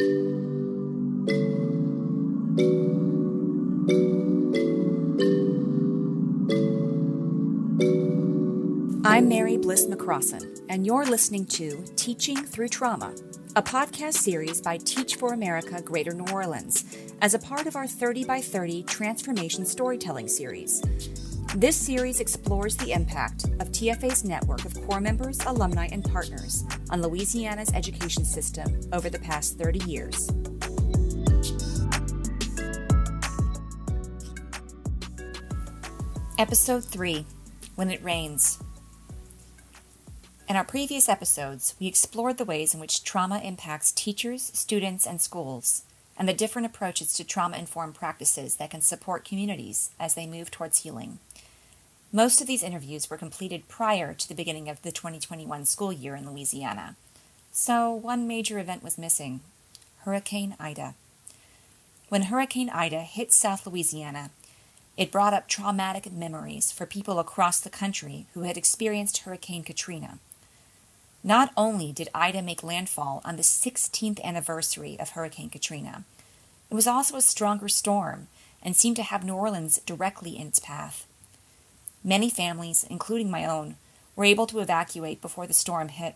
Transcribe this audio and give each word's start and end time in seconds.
I'm 0.00 0.06
Mary 9.28 9.58
Bliss 9.58 9.86
McCrossan, 9.86 10.62
and 10.70 10.86
you're 10.86 11.04
listening 11.04 11.44
to 11.48 11.84
Teaching 11.96 12.38
Through 12.38 12.68
Trauma, 12.68 13.14
a 13.56 13.62
podcast 13.62 14.14
series 14.14 14.62
by 14.62 14.78
Teach 14.78 15.16
for 15.16 15.34
America 15.34 15.82
Greater 15.82 16.14
New 16.14 16.32
Orleans 16.32 16.96
as 17.20 17.34
a 17.34 17.38
part 17.38 17.66
of 17.66 17.76
our 17.76 17.86
30 17.86 18.24
by 18.24 18.40
30 18.40 18.84
Transformation 18.84 19.66
Storytelling 19.66 20.28
series. 20.28 20.80
This 21.56 21.74
series 21.74 22.20
explores 22.20 22.76
the 22.76 22.92
impact 22.92 23.46
of 23.58 23.72
TFA's 23.72 24.22
network 24.22 24.64
of 24.64 24.80
corps 24.86 25.00
members, 25.00 25.40
alumni, 25.46 25.88
and 25.90 26.04
partners 26.04 26.64
on 26.90 27.02
Louisiana's 27.02 27.72
education 27.72 28.24
system 28.24 28.80
over 28.92 29.10
the 29.10 29.18
past 29.18 29.58
30 29.58 29.80
years. 29.80 30.30
Episode 36.38 36.84
3 36.84 37.26
When 37.74 37.90
It 37.90 38.04
Rains. 38.04 38.62
In 40.48 40.54
our 40.54 40.64
previous 40.64 41.08
episodes, 41.08 41.74
we 41.80 41.88
explored 41.88 42.38
the 42.38 42.44
ways 42.44 42.74
in 42.74 42.80
which 42.80 43.02
trauma 43.02 43.40
impacts 43.42 43.90
teachers, 43.90 44.52
students, 44.54 45.04
and 45.04 45.20
schools, 45.20 45.82
and 46.16 46.28
the 46.28 46.32
different 46.32 46.66
approaches 46.66 47.12
to 47.14 47.24
trauma 47.24 47.56
informed 47.56 47.96
practices 47.96 48.56
that 48.56 48.70
can 48.70 48.82
support 48.82 49.24
communities 49.24 49.90
as 49.98 50.14
they 50.14 50.26
move 50.26 50.52
towards 50.52 50.82
healing. 50.82 51.18
Most 52.12 52.40
of 52.40 52.48
these 52.48 52.64
interviews 52.64 53.08
were 53.08 53.16
completed 53.16 53.68
prior 53.68 54.14
to 54.14 54.28
the 54.28 54.34
beginning 54.34 54.68
of 54.68 54.82
the 54.82 54.90
2021 54.90 55.64
school 55.64 55.92
year 55.92 56.16
in 56.16 56.28
Louisiana. 56.28 56.96
So, 57.52 57.92
one 57.92 58.26
major 58.26 58.58
event 58.58 58.82
was 58.82 58.98
missing 58.98 59.40
Hurricane 60.00 60.56
Ida. 60.58 60.94
When 62.08 62.22
Hurricane 62.22 62.68
Ida 62.68 63.02
hit 63.02 63.32
South 63.32 63.64
Louisiana, 63.64 64.30
it 64.96 65.12
brought 65.12 65.32
up 65.32 65.46
traumatic 65.46 66.10
memories 66.12 66.72
for 66.72 66.84
people 66.84 67.20
across 67.20 67.60
the 67.60 67.70
country 67.70 68.26
who 68.34 68.42
had 68.42 68.56
experienced 68.56 69.18
Hurricane 69.18 69.62
Katrina. 69.62 70.18
Not 71.22 71.52
only 71.56 71.92
did 71.92 72.08
Ida 72.12 72.42
make 72.42 72.64
landfall 72.64 73.22
on 73.24 73.36
the 73.36 73.42
16th 73.42 74.20
anniversary 74.24 74.98
of 74.98 75.10
Hurricane 75.10 75.48
Katrina, 75.48 76.02
it 76.70 76.74
was 76.74 76.88
also 76.88 77.16
a 77.16 77.22
stronger 77.22 77.68
storm 77.68 78.26
and 78.64 78.74
seemed 78.74 78.96
to 78.96 79.04
have 79.04 79.24
New 79.24 79.34
Orleans 79.34 79.78
directly 79.86 80.36
in 80.36 80.48
its 80.48 80.58
path. 80.58 81.06
Many 82.02 82.30
families, 82.30 82.84
including 82.88 83.30
my 83.30 83.44
own, 83.44 83.76
were 84.16 84.24
able 84.24 84.46
to 84.46 84.60
evacuate 84.60 85.20
before 85.20 85.46
the 85.46 85.52
storm 85.52 85.88
hit. 85.88 86.14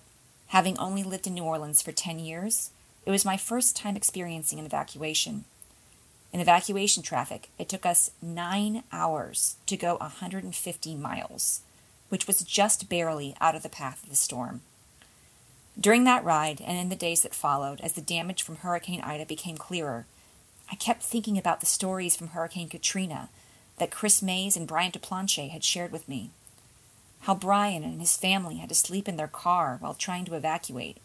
Having 0.48 0.78
only 0.78 1.02
lived 1.02 1.26
in 1.26 1.34
New 1.34 1.44
Orleans 1.44 1.82
for 1.82 1.92
10 1.92 2.18
years, 2.18 2.70
it 3.04 3.10
was 3.10 3.24
my 3.24 3.36
first 3.36 3.76
time 3.76 3.96
experiencing 3.96 4.58
an 4.58 4.66
evacuation. 4.66 5.44
In 6.32 6.40
evacuation 6.40 7.02
traffic, 7.02 7.48
it 7.58 7.68
took 7.68 7.86
us 7.86 8.10
nine 8.20 8.82
hours 8.92 9.56
to 9.66 9.76
go 9.76 9.96
150 9.96 10.94
miles, 10.96 11.60
which 12.08 12.26
was 12.26 12.40
just 12.42 12.88
barely 12.88 13.36
out 13.40 13.54
of 13.54 13.62
the 13.62 13.68
path 13.68 14.02
of 14.02 14.08
the 14.08 14.16
storm. 14.16 14.62
During 15.78 16.04
that 16.04 16.24
ride 16.24 16.60
and 16.60 16.78
in 16.78 16.88
the 16.88 16.96
days 16.96 17.22
that 17.22 17.34
followed, 17.34 17.80
as 17.80 17.92
the 17.92 18.00
damage 18.00 18.42
from 18.42 18.56
Hurricane 18.56 19.00
Ida 19.00 19.26
became 19.26 19.56
clearer, 19.56 20.06
I 20.70 20.76
kept 20.76 21.02
thinking 21.02 21.36
about 21.36 21.60
the 21.60 21.66
stories 21.66 22.16
from 22.16 22.28
Hurricane 22.28 22.68
Katrina 22.68 23.28
that 23.78 23.90
Chris 23.90 24.22
Mays 24.22 24.56
and 24.56 24.68
Brian 24.68 24.92
DePlanche 24.92 25.50
had 25.50 25.64
shared 25.64 25.92
with 25.92 26.08
me. 26.08 26.30
How 27.22 27.34
Brian 27.34 27.82
and 27.82 28.00
his 28.00 28.16
family 28.16 28.56
had 28.56 28.68
to 28.68 28.74
sleep 28.74 29.08
in 29.08 29.16
their 29.16 29.28
car 29.28 29.78
while 29.80 29.94
trying 29.94 30.24
to 30.26 30.34
evacuate, 30.34 30.98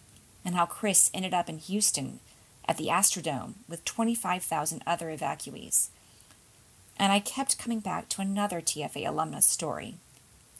and 0.43 0.55
how 0.55 0.65
Chris 0.65 1.09
ended 1.13 1.33
up 1.33 1.49
in 1.49 1.57
Houston 1.57 2.19
at 2.67 2.77
the 2.77 2.87
Astrodome 2.87 3.55
with 3.67 3.85
25,000 3.85 4.83
other 4.85 5.07
evacuees. 5.07 5.89
And 6.97 7.11
I 7.11 7.19
kept 7.19 7.57
coming 7.57 7.79
back 7.79 8.09
to 8.09 8.21
another 8.21 8.61
TFA 8.61 9.07
alumnus 9.07 9.47
story 9.47 9.95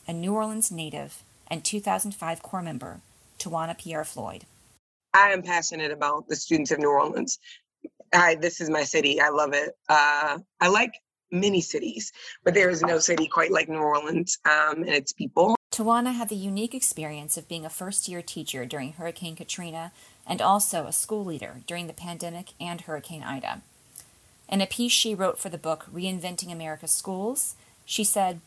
a 0.07 0.13
New 0.13 0.33
Orleans 0.33 0.71
native 0.71 1.21
and 1.47 1.63
2005 1.63 2.41
Corps 2.41 2.63
member 2.63 3.01
Towana 3.37 3.77
Pierre 3.77 4.03
Floyd. 4.03 4.45
I 5.13 5.31
am 5.31 5.43
passionate 5.43 5.91
about 5.91 6.27
the 6.27 6.35
students 6.35 6.71
of 6.71 6.79
New 6.79 6.89
Orleans. 6.89 7.37
I, 8.11 8.35
this 8.35 8.59
is 8.59 8.69
my 8.71 8.83
city. 8.83 9.21
I 9.21 9.29
love 9.29 9.53
it. 9.53 9.75
Uh, 9.87 10.39
I 10.59 10.67
like 10.69 10.93
many 11.31 11.61
cities, 11.61 12.11
but 12.43 12.53
there 12.53 12.69
is 12.69 12.81
no 12.81 12.99
city 12.99 13.27
quite 13.27 13.51
like 13.51 13.69
New 13.69 13.77
Orleans 13.77 14.37
um, 14.45 14.83
and 14.83 14.89
its 14.89 15.13
people. 15.13 15.55
Towana 15.71 16.13
had 16.13 16.29
the 16.29 16.35
unique 16.35 16.73
experience 16.73 17.37
of 17.37 17.47
being 17.47 17.65
a 17.65 17.69
first 17.69 18.07
year 18.07 18.21
teacher 18.21 18.65
during 18.65 18.93
Hurricane 18.93 19.35
Katrina 19.35 19.91
and 20.27 20.41
also 20.41 20.85
a 20.85 20.91
school 20.91 21.23
leader 21.23 21.61
during 21.67 21.87
the 21.87 21.93
pandemic 21.93 22.49
and 22.59 22.81
Hurricane 22.81 23.23
Ida. 23.23 23.61
In 24.49 24.61
a 24.61 24.67
piece 24.67 24.91
she 24.91 25.13
wrote 25.13 25.37
for 25.37 25.49
the 25.49 25.57
book 25.57 25.85
Reinventing 25.93 26.51
America's 26.51 26.91
Schools, 26.91 27.55
she 27.85 28.03
said, 28.03 28.41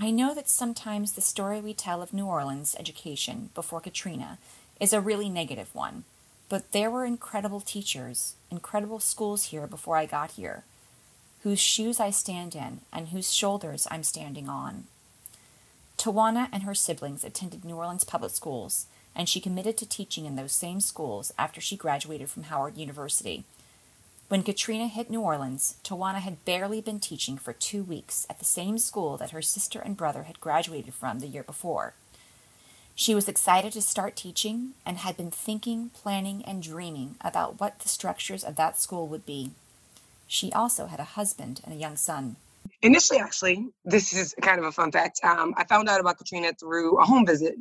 I 0.00 0.12
know 0.12 0.32
that 0.34 0.48
sometimes 0.48 1.12
the 1.12 1.20
story 1.20 1.60
we 1.60 1.74
tell 1.74 2.00
of 2.00 2.12
New 2.12 2.26
Orleans 2.26 2.76
education 2.78 3.50
before 3.54 3.80
Katrina 3.80 4.38
is 4.78 4.92
a 4.92 5.00
really 5.00 5.28
negative 5.28 5.74
one, 5.74 6.04
but 6.48 6.70
there 6.70 6.90
were 6.90 7.04
incredible 7.04 7.60
teachers, 7.60 8.34
incredible 8.50 9.00
schools 9.00 9.46
here 9.46 9.66
before 9.66 9.96
I 9.96 10.06
got 10.06 10.32
here, 10.32 10.62
whose 11.48 11.58
shoes 11.58 11.98
I 11.98 12.10
stand 12.10 12.54
in 12.54 12.82
and 12.92 13.08
whose 13.08 13.32
shoulders 13.32 13.88
I'm 13.90 14.02
standing 14.02 14.50
on. 14.50 14.84
Towana 15.96 16.50
and 16.52 16.64
her 16.64 16.74
siblings 16.74 17.24
attended 17.24 17.64
New 17.64 17.76
Orleans 17.76 18.04
public 18.04 18.32
schools, 18.32 18.84
and 19.16 19.30
she 19.30 19.40
committed 19.40 19.78
to 19.78 19.88
teaching 19.88 20.26
in 20.26 20.36
those 20.36 20.52
same 20.52 20.80
schools 20.80 21.32
after 21.38 21.58
she 21.58 21.74
graduated 21.74 22.28
from 22.28 22.44
Howard 22.44 22.76
University 22.76 23.44
when 24.28 24.42
Katrina 24.42 24.88
hit 24.88 25.08
New 25.08 25.22
Orleans, 25.22 25.76
Towana 25.82 26.18
had 26.18 26.44
barely 26.44 26.82
been 26.82 27.00
teaching 27.00 27.38
for 27.38 27.54
two 27.54 27.82
weeks 27.82 28.26
at 28.28 28.38
the 28.38 28.44
same 28.44 28.76
school 28.76 29.16
that 29.16 29.30
her 29.30 29.40
sister 29.40 29.80
and 29.80 29.96
brother 29.96 30.24
had 30.24 30.38
graduated 30.38 30.92
from 30.92 31.20
the 31.20 31.26
year 31.26 31.42
before. 31.42 31.94
She 32.94 33.14
was 33.14 33.26
excited 33.26 33.72
to 33.72 33.80
start 33.80 34.16
teaching 34.16 34.72
and 34.84 34.98
had 34.98 35.16
been 35.16 35.30
thinking, 35.30 35.92
planning, 35.94 36.44
and 36.44 36.62
dreaming 36.62 37.14
about 37.22 37.58
what 37.58 37.78
the 37.78 37.88
structures 37.88 38.44
of 38.44 38.56
that 38.56 38.78
school 38.78 39.08
would 39.08 39.24
be. 39.24 39.52
She 40.28 40.52
also 40.52 40.86
had 40.86 41.00
a 41.00 41.04
husband 41.04 41.62
and 41.64 41.74
a 41.74 41.76
young 41.76 41.96
son. 41.96 42.36
Initially, 42.82 43.18
actually, 43.18 43.66
this 43.84 44.12
is 44.12 44.34
kind 44.40 44.60
of 44.60 44.66
a 44.66 44.70
fun 44.70 44.92
fact. 44.92 45.18
Um, 45.24 45.54
I 45.56 45.64
found 45.64 45.88
out 45.88 46.00
about 46.00 46.18
Katrina 46.18 46.52
through 46.52 46.98
a 46.98 47.04
home 47.04 47.26
visit. 47.26 47.56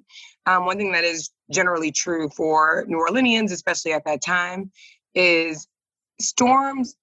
Um, 0.45 0.66
one 0.66 0.77
thing 0.77 0.91
that 0.91 1.03
is 1.03 1.31
generally 1.50 1.91
true 1.91 2.29
for 2.29 2.85
New 2.88 2.97
Orleanians, 2.97 3.51
especially 3.51 3.94
at 3.94 4.06
that 4.06 4.22
time, 4.22 4.69
is 5.16 5.67
storms 6.19 6.95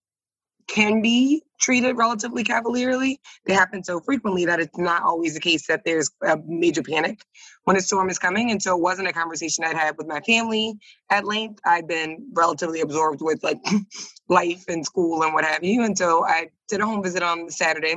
can 0.68 1.02
be 1.02 1.42
treated 1.64 1.96
relatively 1.96 2.44
cavalierly. 2.44 3.18
They 3.46 3.54
happen 3.54 3.82
so 3.82 3.98
frequently 4.00 4.44
that 4.44 4.60
it's 4.60 4.76
not 4.76 5.02
always 5.02 5.32
the 5.32 5.40
case 5.40 5.66
that 5.68 5.82
there's 5.84 6.10
a 6.22 6.38
major 6.46 6.82
panic 6.82 7.20
when 7.64 7.76
a 7.76 7.80
storm 7.80 8.10
is 8.10 8.18
coming. 8.18 8.50
And 8.50 8.62
so 8.62 8.76
it 8.76 8.82
wasn't 8.82 9.08
a 9.08 9.12
conversation 9.12 9.64
I'd 9.64 9.76
had 9.76 9.96
with 9.96 10.06
my 10.06 10.20
family 10.20 10.74
at 11.10 11.24
length. 11.24 11.60
I'd 11.64 11.88
been 11.88 12.28
relatively 12.34 12.82
absorbed 12.82 13.22
with 13.22 13.42
like 13.42 13.58
life 14.28 14.64
and 14.68 14.84
school 14.84 15.22
and 15.22 15.32
what 15.32 15.44
have 15.44 15.64
you. 15.64 15.84
And 15.84 15.96
so 15.96 16.26
I 16.26 16.50
did 16.68 16.80
a 16.80 16.86
home 16.86 17.02
visit 17.02 17.22
on 17.22 17.46
the 17.46 17.52
Saturday. 17.52 17.96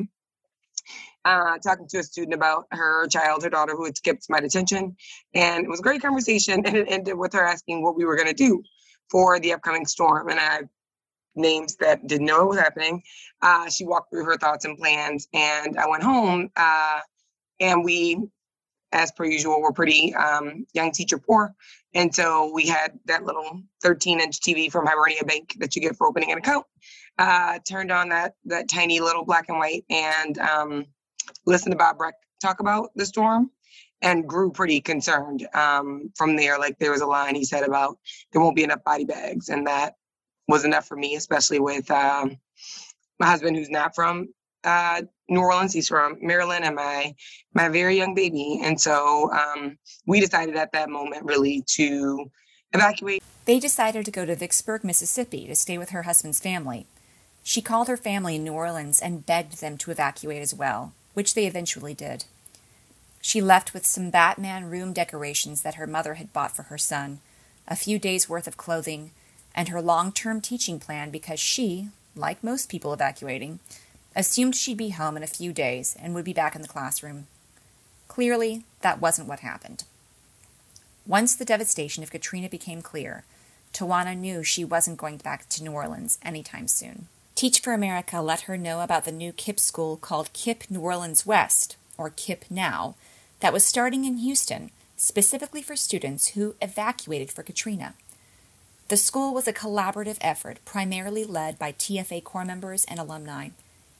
Uh, 1.25 1.57
talking 1.57 1.85
to 1.89 1.97
a 1.97 2.03
student 2.03 2.33
about 2.33 2.67
her 2.71 3.05
child, 3.07 3.43
her 3.43 3.49
daughter, 3.49 3.75
who 3.75 3.83
had 3.83 3.97
skipped 3.97 4.27
my 4.29 4.39
detention. 4.39 4.95
And 5.33 5.65
it 5.65 5.69
was 5.69 5.81
a 5.81 5.83
great 5.83 6.01
conversation. 6.01 6.65
And 6.65 6.77
it 6.77 6.87
ended 6.89 7.17
with 7.17 7.33
her 7.33 7.43
asking 7.43 7.83
what 7.83 7.97
we 7.97 8.05
were 8.05 8.15
going 8.15 8.29
to 8.29 8.33
do 8.33 8.63
for 9.11 9.37
the 9.37 9.51
upcoming 9.51 9.85
storm. 9.85 10.29
And 10.29 10.39
I 10.39 10.61
names 11.37 11.75
that 11.77 12.05
didn't 12.07 12.25
know 12.25 12.39
what 12.39 12.49
was 12.49 12.59
happening. 12.59 13.03
Uh, 13.41 13.69
she 13.69 13.85
walked 13.85 14.11
through 14.11 14.25
her 14.25 14.37
thoughts 14.37 14.65
and 14.65 14.77
plans, 14.77 15.27
and 15.33 15.77
I 15.77 15.87
went 15.87 16.03
home. 16.03 16.49
Uh, 16.55 16.99
and 17.59 17.83
we, 17.83 18.19
as 18.91 19.11
per 19.11 19.25
usual, 19.25 19.61
were 19.61 19.73
pretty 19.73 20.13
um, 20.15 20.65
young 20.73 20.91
teacher 20.91 21.17
poor, 21.17 21.53
and 21.93 22.13
so 22.13 22.51
we 22.53 22.67
had 22.67 22.99
that 23.05 23.23
little 23.23 23.61
13-inch 23.83 24.39
TV 24.39 24.71
from 24.71 24.85
Hibernia 24.85 25.23
Bank 25.23 25.55
that 25.59 25.75
you 25.75 25.81
get 25.81 25.95
for 25.95 26.07
opening 26.07 26.31
an 26.31 26.37
account. 26.37 26.65
Uh, 27.17 27.57
turned 27.67 27.91
on 27.91 28.09
that 28.09 28.35
that 28.45 28.69
tiny 28.69 28.99
little 28.99 29.25
black 29.25 29.49
and 29.49 29.57
white 29.57 29.83
and 29.89 30.37
um, 30.37 30.85
listened 31.47 31.71
to 31.71 31.77
Bob 31.77 31.97
Breck 31.97 32.13
talk 32.39 32.59
about 32.59 32.91
the 32.95 33.05
storm 33.05 33.49
and 34.01 34.27
grew 34.27 34.51
pretty 34.51 34.81
concerned 34.81 35.47
um, 35.53 36.11
from 36.15 36.35
there. 36.35 36.59
Like 36.59 36.77
there 36.79 36.91
was 36.91 37.01
a 37.01 37.07
line 37.07 37.35
he 37.35 37.43
said 37.43 37.63
about 37.63 37.97
there 38.31 38.41
won't 38.41 38.55
be 38.55 38.63
enough 38.63 38.83
body 38.83 39.05
bags, 39.05 39.49
and 39.49 39.67
that 39.67 39.95
was 40.47 40.65
enough 40.65 40.87
for 40.87 40.95
me, 40.95 41.15
especially 41.15 41.59
with 41.59 41.89
um, 41.91 42.37
my 43.19 43.27
husband 43.27 43.55
who's 43.55 43.69
not 43.69 43.95
from 43.95 44.29
uh, 44.63 45.01
New 45.29 45.41
Orleans. 45.41 45.73
He's 45.73 45.87
from 45.87 46.17
Maryland, 46.21 46.65
and 46.65 46.75
my 46.75 47.13
my 47.53 47.69
very 47.69 47.97
young 47.97 48.15
baby. 48.15 48.61
And 48.63 48.79
so 48.79 49.31
um, 49.31 49.77
we 50.05 50.19
decided 50.19 50.55
at 50.55 50.71
that 50.73 50.89
moment 50.89 51.25
really 51.25 51.63
to 51.75 52.29
evacuate. 52.73 53.23
They 53.45 53.59
decided 53.59 54.05
to 54.05 54.11
go 54.11 54.25
to 54.25 54.35
Vicksburg, 54.35 54.83
Mississippi, 54.83 55.47
to 55.47 55.55
stay 55.55 55.77
with 55.77 55.91
her 55.91 56.03
husband's 56.03 56.39
family. 56.39 56.85
She 57.43 57.61
called 57.61 57.87
her 57.87 57.95
family 57.95 58.35
in 58.35 58.43
New 58.43 58.53
Orleans 58.53 59.01
and 59.01 59.25
begged 59.25 59.61
them 59.61 59.77
to 59.77 59.91
evacuate 59.91 60.41
as 60.41 60.53
well, 60.53 60.91
which 61.13 61.33
they 61.33 61.47
eventually 61.47 61.93
did. 61.93 62.25
She 63.21 63.41
left 63.41 63.73
with 63.73 63.85
some 63.85 64.09
Batman 64.09 64.69
room 64.69 64.91
decorations 64.91 65.61
that 65.61 65.75
her 65.75 65.87
mother 65.87 66.15
had 66.15 66.33
bought 66.33 66.55
for 66.55 66.63
her 66.63 66.77
son, 66.77 67.19
a 67.67 67.75
few 67.75 67.99
days' 67.99 68.27
worth 68.27 68.47
of 68.47 68.57
clothing, 68.57 69.11
and 69.57 69.69
her 69.69 69.81
long 69.81 70.11
term 70.11 70.39
teaching 70.39 70.79
plan 70.79 71.09
because 71.09 71.39
she, 71.39 71.89
like 72.15 72.43
most 72.43 72.69
people 72.69 72.93
evacuating, 72.93 73.59
assumed 74.15 74.55
she'd 74.55 74.77
be 74.77 74.89
home 74.89 75.17
in 75.17 75.23
a 75.23 75.27
few 75.27 75.51
days 75.51 75.97
and 75.99 76.13
would 76.13 76.23
be 76.23 76.31
back 76.33 76.55
in 76.55 76.61
the 76.61 76.67
classroom. 76.67 77.25
Clearly, 78.07 78.63
that 78.81 79.01
wasn't 79.01 79.27
what 79.27 79.39
happened. 79.39 79.83
Once 81.07 81.35
the 81.35 81.45
devastation 81.45 82.03
of 82.03 82.11
Katrina 82.11 82.47
became 82.47 82.81
clear, 82.81 83.23
Towana 83.73 84.15
knew 84.15 84.43
she 84.43 84.63
wasn't 84.63 84.97
going 84.97 85.17
back 85.17 85.49
to 85.49 85.63
New 85.63 85.71
Orleans 85.71 86.19
anytime 86.23 86.67
soon. 86.67 87.07
Teach 87.35 87.59
for 87.59 87.73
America 87.73 88.21
let 88.21 88.41
her 88.41 88.57
know 88.57 88.81
about 88.81 89.05
the 89.05 89.11
new 89.11 89.31
KIPP 89.31 89.59
school 89.59 89.97
called 89.97 90.33
KIPP 90.33 90.69
New 90.69 90.81
Orleans 90.81 91.25
West, 91.25 91.77
or 91.97 92.09
KIPP 92.09 92.49
Now, 92.49 92.95
that 93.39 93.53
was 93.53 93.63
starting 93.63 94.05
in 94.05 94.17
Houston, 94.17 94.71
specifically 94.97 95.61
for 95.61 95.75
students 95.75 96.29
who 96.29 96.55
evacuated 96.61 97.31
for 97.31 97.43
Katrina. 97.43 97.93
The 98.89 98.95
school 98.95 99.33
was 99.33 99.49
a 99.49 99.53
collaborative 99.53 100.17
effort 100.21 100.59
primarily 100.63 101.25
led 101.25 101.59
by 101.59 101.73
TFA 101.73 102.23
Corps 102.23 102.45
members 102.45 102.85
and 102.85 103.01
alumni, 103.01 103.49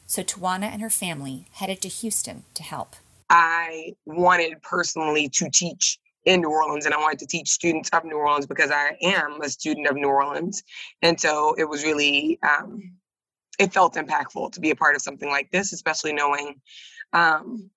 so 0.05 0.23
Towana 0.23 0.71
and 0.71 0.81
her 0.81 0.89
family 0.89 1.45
headed 1.51 1.81
to 1.81 1.89
Houston 1.89 2.43
to 2.53 2.63
help. 2.63 2.95
I 3.29 3.95
wanted 4.05 4.61
personally 4.61 5.27
to 5.27 5.49
teach 5.49 5.99
in 6.23 6.39
New 6.39 6.51
Orleans 6.51 6.85
and 6.85 6.95
I 6.95 6.99
wanted 6.99 7.19
to 7.19 7.27
teach 7.27 7.49
students 7.49 7.89
of 7.91 8.05
New 8.05 8.15
Orleans 8.15 8.45
because 8.45 8.71
I 8.71 8.95
am 9.01 9.41
a 9.41 9.49
student 9.49 9.87
of 9.87 9.97
New 9.97 10.07
Orleans. 10.07 10.63
And 11.01 11.19
so 11.19 11.53
it 11.57 11.65
was 11.65 11.83
really, 11.83 12.39
um, 12.41 12.93
it 13.59 13.73
felt 13.73 13.95
impactful 13.95 14.53
to 14.53 14.61
be 14.61 14.71
a 14.71 14.75
part 14.77 14.95
of 14.95 15.01
something 15.01 15.29
like 15.29 15.51
this, 15.51 15.73
especially 15.73 16.13
knowing, 16.13 16.61
um, 17.11 17.71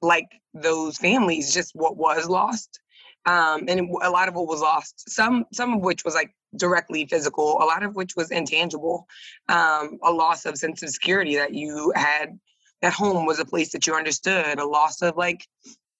like 0.00 0.28
those 0.54 0.96
families, 0.96 1.52
just 1.52 1.72
what 1.74 1.98
was 1.98 2.30
lost. 2.30 2.80
Um, 3.26 3.64
and 3.68 3.90
a 4.02 4.10
lot 4.10 4.28
of 4.28 4.34
what 4.34 4.46
was 4.46 4.60
lost, 4.60 5.10
some 5.10 5.44
some 5.52 5.74
of 5.74 5.80
which 5.82 6.04
was 6.04 6.14
like 6.14 6.34
directly 6.56 7.06
physical, 7.06 7.58
a 7.60 7.64
lot 7.64 7.82
of 7.82 7.94
which 7.94 8.16
was 8.16 8.30
intangible, 8.30 9.06
um, 9.48 9.98
a 10.02 10.10
loss 10.10 10.46
of 10.46 10.56
sense 10.56 10.82
of 10.82 10.88
security 10.88 11.36
that 11.36 11.54
you 11.54 11.92
had 11.94 12.38
that 12.82 12.92
home 12.92 13.26
was 13.26 13.38
a 13.38 13.44
place 13.44 13.72
that 13.72 13.86
you 13.86 13.94
understood, 13.94 14.58
a 14.58 14.66
loss 14.66 15.02
of 15.02 15.16
like 15.16 15.46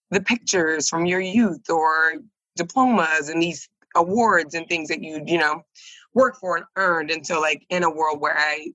the 0.09 0.21
pictures 0.21 0.89
from 0.89 1.05
your 1.05 1.21
youth 1.21 1.69
or 1.69 2.13
diplomas 2.55 3.29
and 3.29 3.41
these 3.41 3.69
awards 3.95 4.55
and 4.55 4.67
things 4.67 4.89
that 4.89 5.03
you, 5.03 5.23
you 5.25 5.37
know, 5.37 5.63
worked 6.13 6.37
for 6.37 6.57
and 6.57 6.65
earned. 6.75 7.11
And 7.11 7.25
so 7.25 7.39
like 7.39 7.65
in 7.69 7.83
a 7.83 7.89
world 7.89 8.19
where 8.19 8.37
I 8.37 8.73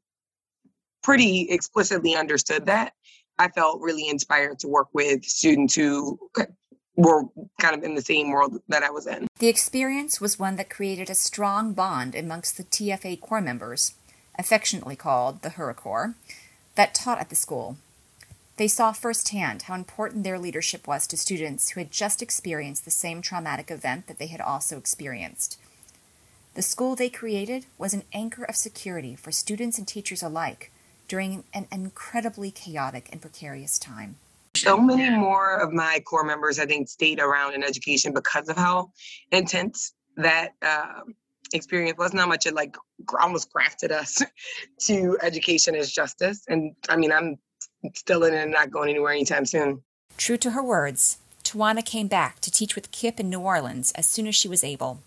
pretty 1.03 1.43
explicitly 1.51 2.17
understood 2.17 2.67
that, 2.67 2.93
I 3.39 3.49
felt 3.49 3.83
really 3.83 4.09
inspired 4.09 4.59
to 4.61 4.69
work 4.69 4.89
with 4.93 5.25
students 5.25 5.75
who 5.75 6.19
were 6.97 7.25
kind 7.61 7.77
of 7.77 7.85
in 7.85 7.95
the 7.95 8.03
same 8.03 8.31
world 8.31 8.61
that 8.69 8.83
I 8.83 8.91
was 8.91 9.07
in. 9.07 9.29
The 9.39 9.49
experience 9.49 10.21
was 10.21 10.39
one 10.39 10.57
that 10.57 10.71
created 10.71 11.11
a 11.11 11.15
strong 11.15 11.73
bond 11.75 12.15
amongst 12.15 12.57
the 12.57 12.65
TFA 12.65 13.21
Corps 13.21 13.41
members, 13.41 13.95
affectionately 14.39 14.97
called 14.97 15.43
the 15.43 15.51
HurraCorps, 15.51 16.15
that 16.75 16.95
taught 16.95 17.21
at 17.21 17.29
the 17.29 17.37
school. 17.37 17.77
They 18.57 18.69
saw 18.69 18.93
firsthand 18.93 19.63
how 19.63 19.75
important 19.75 20.25
their 20.25 20.39
leadership 20.39 20.87
was 20.87 21.07
to 21.09 21.19
students 21.19 21.71
who 21.71 21.81
had 21.81 21.91
just 21.91 22.23
experienced 22.23 22.87
the 22.87 22.91
same 22.91 23.21
traumatic 23.21 23.71
event 23.71 24.07
that 24.07 24.19
they 24.19 24.29
had 24.29 24.41
also 24.41 24.79
experienced. 24.79 25.59
The 26.55 26.63
school 26.63 26.97
they 26.97 27.11
created 27.11 27.67
was 27.77 27.93
an 27.93 28.05
anchor 28.15 28.45
of 28.45 28.57
security 28.57 29.15
for 29.15 29.31
students 29.31 29.77
and 29.77 29.87
teachers 29.87 30.23
alike 30.23 30.73
during 31.07 31.45
an 31.53 31.67
incredibly 31.71 32.51
chaotic 32.51 33.11
and 33.13 33.21
precarious 33.21 33.79
time. 33.79 34.17
So 34.57 34.79
many 34.79 35.11
more 35.11 35.59
of 35.61 35.73
my 35.73 36.01
corps 36.05 36.25
members, 36.25 36.59
I 36.59 36.67
think, 36.67 36.89
stayed 36.89 37.21
around 37.21 37.55
in 37.55 37.63
education 37.63 38.13
because 38.13 38.49
of 38.49 38.57
how 38.57 38.93
intense 39.31 39.93
that 40.17 40.51
uh, 40.63 41.03
experience 41.53 41.99
was. 41.99 42.15
Not 42.15 42.29
much 42.29 42.47
it 42.47 42.55
like 42.55 42.77
almost 43.21 43.53
grafted 43.53 43.93
us 43.93 44.23
to 44.87 45.19
education 45.23 45.75
as 45.75 45.91
justice. 45.91 46.45
And 46.49 46.75
I 46.89 46.97
mean, 46.97 47.13
I'm 47.13 47.37
still 47.95 48.25
in 48.25 48.35
it 48.35 48.43
and 48.43 48.53
not 48.53 48.71
going 48.71 48.91
anywhere 48.91 49.13
anytime 49.13 49.47
soon. 49.47 49.83
True 50.17 50.39
to 50.39 50.51
her 50.53 50.63
words, 50.63 51.19
Towana 51.45 51.85
came 51.85 52.09
back 52.09 52.41
to 52.41 52.51
teach 52.51 52.75
with 52.75 52.91
KIPP 52.91 53.21
in 53.21 53.31
New 53.31 53.41
Orleans 53.41 53.93
as 53.93 54.07
soon 54.07 54.27
as 54.27 54.35
she 54.35 54.49
was 54.49 54.65
able. 54.65 55.01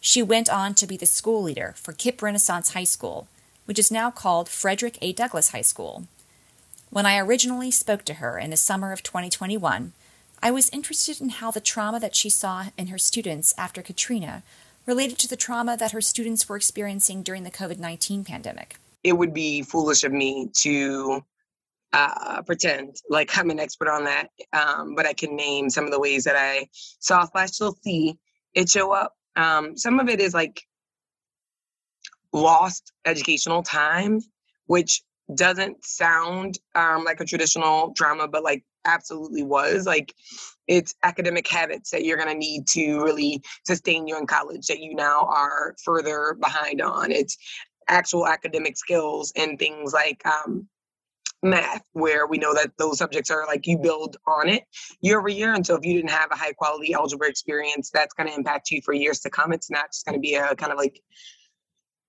She 0.00 0.22
went 0.22 0.50
on 0.50 0.74
to 0.74 0.86
be 0.86 0.96
the 0.96 1.06
school 1.06 1.42
leader 1.42 1.74
for 1.76 1.92
KIPP 1.92 2.22
Renaissance 2.22 2.72
High 2.72 2.84
School, 2.84 3.28
which 3.66 3.78
is 3.78 3.90
now 3.90 4.10
called 4.10 4.48
Frederick 4.48 4.98
A. 5.00 5.12
Douglass 5.12 5.50
High 5.50 5.62
School. 5.62 6.08
When 6.92 7.06
I 7.06 7.16
originally 7.16 7.70
spoke 7.70 8.04
to 8.04 8.14
her 8.14 8.38
in 8.38 8.50
the 8.50 8.56
summer 8.58 8.92
of 8.92 9.02
2021, 9.02 9.94
I 10.42 10.50
was 10.50 10.68
interested 10.68 11.22
in 11.22 11.30
how 11.30 11.50
the 11.50 11.58
trauma 11.58 11.98
that 11.98 12.14
she 12.14 12.28
saw 12.28 12.66
in 12.76 12.88
her 12.88 12.98
students 12.98 13.54
after 13.56 13.80
Katrina 13.80 14.42
related 14.84 15.16
to 15.20 15.28
the 15.28 15.34
trauma 15.34 15.74
that 15.78 15.92
her 15.92 16.02
students 16.02 16.46
were 16.46 16.56
experiencing 16.56 17.22
during 17.22 17.44
the 17.44 17.50
COVID 17.50 17.78
19 17.78 18.24
pandemic. 18.24 18.76
It 19.02 19.14
would 19.14 19.32
be 19.32 19.62
foolish 19.62 20.04
of 20.04 20.12
me 20.12 20.50
to 20.60 21.24
uh, 21.94 22.42
pretend 22.42 22.96
like 23.08 23.38
I'm 23.38 23.48
an 23.48 23.58
expert 23.58 23.88
on 23.88 24.04
that, 24.04 24.28
um, 24.52 24.94
but 24.94 25.06
I 25.06 25.14
can 25.14 25.34
name 25.34 25.70
some 25.70 25.86
of 25.86 25.92
the 25.92 26.00
ways 26.00 26.24
that 26.24 26.36
I 26.36 26.68
saw 26.74 27.24
slash 27.24 27.52
still 27.52 27.74
see 27.82 28.18
it 28.52 28.68
show 28.68 28.92
up. 28.92 29.14
Um, 29.34 29.78
some 29.78 29.98
of 29.98 30.10
it 30.10 30.20
is 30.20 30.34
like 30.34 30.60
lost 32.34 32.92
educational 33.06 33.62
time, 33.62 34.20
which 34.66 35.02
doesn't 35.34 35.84
sound 35.84 36.58
um, 36.74 37.04
like 37.04 37.20
a 37.20 37.24
traditional 37.24 37.92
drama, 37.94 38.28
but 38.28 38.42
like 38.42 38.64
absolutely 38.84 39.42
was. 39.42 39.86
Like 39.86 40.14
it's 40.66 40.94
academic 41.02 41.48
habits 41.48 41.90
that 41.90 42.04
you're 42.04 42.16
going 42.16 42.28
to 42.28 42.34
need 42.34 42.66
to 42.68 43.02
really 43.02 43.42
sustain 43.66 44.06
you 44.06 44.18
in 44.18 44.26
college 44.26 44.66
that 44.66 44.80
you 44.80 44.94
now 44.94 45.26
are 45.28 45.74
further 45.84 46.36
behind 46.40 46.80
on. 46.80 47.12
It's 47.12 47.36
actual 47.88 48.26
academic 48.26 48.76
skills 48.76 49.32
and 49.36 49.58
things 49.58 49.92
like 49.92 50.24
um, 50.26 50.68
math 51.42 51.82
where 51.92 52.26
we 52.26 52.38
know 52.38 52.54
that 52.54 52.72
those 52.78 52.98
subjects 52.98 53.30
are 53.30 53.46
like 53.46 53.66
you 53.66 53.76
build 53.76 54.16
on 54.26 54.48
it 54.48 54.64
year 55.00 55.18
over 55.18 55.28
year 55.28 55.52
and 55.52 55.66
so 55.66 55.74
if 55.74 55.84
you 55.84 55.94
didn't 55.94 56.10
have 56.10 56.30
a 56.30 56.36
high 56.36 56.52
quality 56.52 56.94
algebra 56.94 57.28
experience 57.28 57.90
that's 57.90 58.14
going 58.14 58.28
to 58.28 58.34
impact 58.34 58.70
you 58.70 58.80
for 58.80 58.94
years 58.94 59.18
to 59.18 59.28
come 59.28 59.52
it's 59.52 59.70
not 59.70 59.90
just 59.90 60.06
going 60.06 60.14
to 60.14 60.20
be 60.20 60.34
a 60.34 60.54
kind 60.54 60.70
of 60.70 60.78
like 60.78 61.02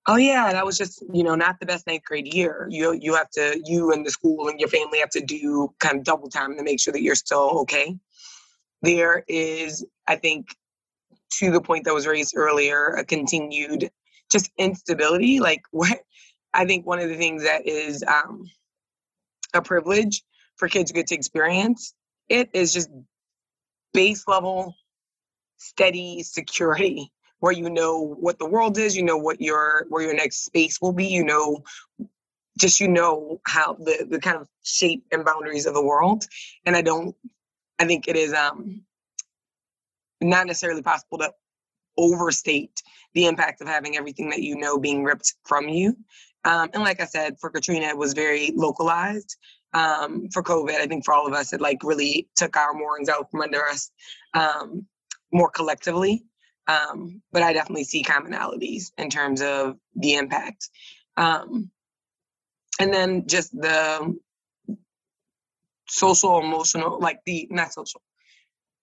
oh 0.06 0.16
yeah 0.16 0.52
that 0.52 0.64
was 0.64 0.76
just 0.76 1.02
you 1.12 1.24
know 1.24 1.34
not 1.34 1.58
the 1.60 1.66
best 1.66 1.86
ninth 1.86 2.04
grade 2.04 2.32
year. 2.32 2.66
You 2.70 2.92
you 2.92 3.14
have 3.14 3.30
to 3.30 3.60
you 3.64 3.92
and 3.92 4.04
the 4.04 4.10
school 4.10 4.48
and 4.48 4.60
your 4.60 4.68
family 4.68 4.98
have 5.00 5.10
to 5.10 5.20
do 5.20 5.72
kind 5.80 5.98
of 5.98 6.04
double 6.04 6.28
time 6.28 6.56
to 6.56 6.62
make 6.62 6.80
sure 6.80 6.92
that 6.92 7.02
you're 7.02 7.14
still 7.14 7.60
okay. 7.60 7.96
There 8.82 9.24
is 9.28 9.84
i 10.06 10.16
think 10.16 10.48
to 11.38 11.50
the 11.50 11.60
point 11.60 11.84
that 11.84 11.94
was 11.94 12.06
raised 12.06 12.34
earlier 12.36 12.88
a 12.88 13.04
continued 13.04 13.90
just 14.30 14.50
instability. 14.58 15.40
Like 15.40 15.62
what 15.70 16.00
i 16.52 16.64
think 16.64 16.86
one 16.86 17.00
of 17.00 17.08
the 17.08 17.16
things 17.16 17.44
that 17.44 17.66
is 17.66 18.04
um 18.04 18.50
a 19.54 19.62
privilege 19.62 20.22
for 20.56 20.68
kids 20.68 20.90
to 20.90 20.94
get 20.94 21.06
to 21.08 21.14
experience. 21.14 21.94
It 22.28 22.50
is 22.52 22.72
just 22.72 22.90
base 23.92 24.26
level, 24.26 24.74
steady 25.58 26.22
security 26.22 27.12
where 27.44 27.52
you 27.52 27.70
know 27.70 28.16
what 28.20 28.38
the 28.38 28.46
world 28.46 28.78
is, 28.78 28.96
you 28.96 29.04
know 29.04 29.18
what 29.18 29.40
your 29.40 29.86
where 29.90 30.02
your 30.02 30.14
next 30.14 30.44
space 30.46 30.80
will 30.80 30.92
be, 30.92 31.06
you 31.06 31.24
know 31.24 31.62
just 32.58 32.80
you 32.80 32.88
know 32.88 33.40
how 33.46 33.74
the 33.74 34.06
the 34.08 34.20
kind 34.20 34.36
of 34.36 34.48
shape 34.62 35.04
and 35.12 35.24
boundaries 35.24 35.66
of 35.66 35.74
the 35.74 35.84
world. 35.84 36.24
And 36.66 36.76
I 36.76 36.82
don't 36.82 37.16
I 37.80 37.86
think 37.86 38.08
it 38.08 38.16
is 38.16 38.32
um 38.32 38.82
not 40.22 40.46
necessarily 40.46 40.82
possible 40.82 41.18
to 41.18 41.32
overstate 41.98 42.82
the 43.14 43.26
impact 43.26 43.60
of 43.60 43.68
having 43.68 43.96
everything 43.96 44.30
that 44.30 44.42
you 44.42 44.56
know 44.56 44.78
being 44.78 45.04
ripped 45.04 45.34
from 45.44 45.68
you 45.68 45.96
um, 46.44 46.70
and 46.74 46.82
like 46.82 47.00
I 47.00 47.06
said, 47.06 47.38
for 47.40 47.50
Katrina, 47.50 47.86
it 47.86 47.98
was 47.98 48.12
very 48.12 48.52
localized. 48.54 49.36
Um, 49.72 50.28
for 50.32 50.42
COVID, 50.42 50.76
I 50.76 50.86
think 50.86 51.04
for 51.04 51.14
all 51.14 51.26
of 51.26 51.32
us, 51.32 51.52
it 51.52 51.60
like 51.60 51.82
really 51.82 52.28
took 52.36 52.56
our 52.56 52.74
moorings 52.74 53.08
out 53.08 53.30
from 53.30 53.42
under 53.42 53.64
us 53.64 53.90
um, 54.34 54.86
more 55.32 55.50
collectively. 55.50 56.24
Um, 56.66 57.22
but 57.32 57.42
I 57.42 57.52
definitely 57.52 57.84
see 57.84 58.02
commonalities 58.02 58.92
in 58.96 59.10
terms 59.10 59.42
of 59.42 59.76
the 59.94 60.14
impact. 60.14 60.70
Um, 61.16 61.70
and 62.80 62.92
then 62.92 63.26
just 63.26 63.52
the 63.52 64.16
social, 65.88 66.40
emotional, 66.40 66.98
like 66.98 67.20
the 67.26 67.46
not 67.50 67.72
social. 67.72 68.00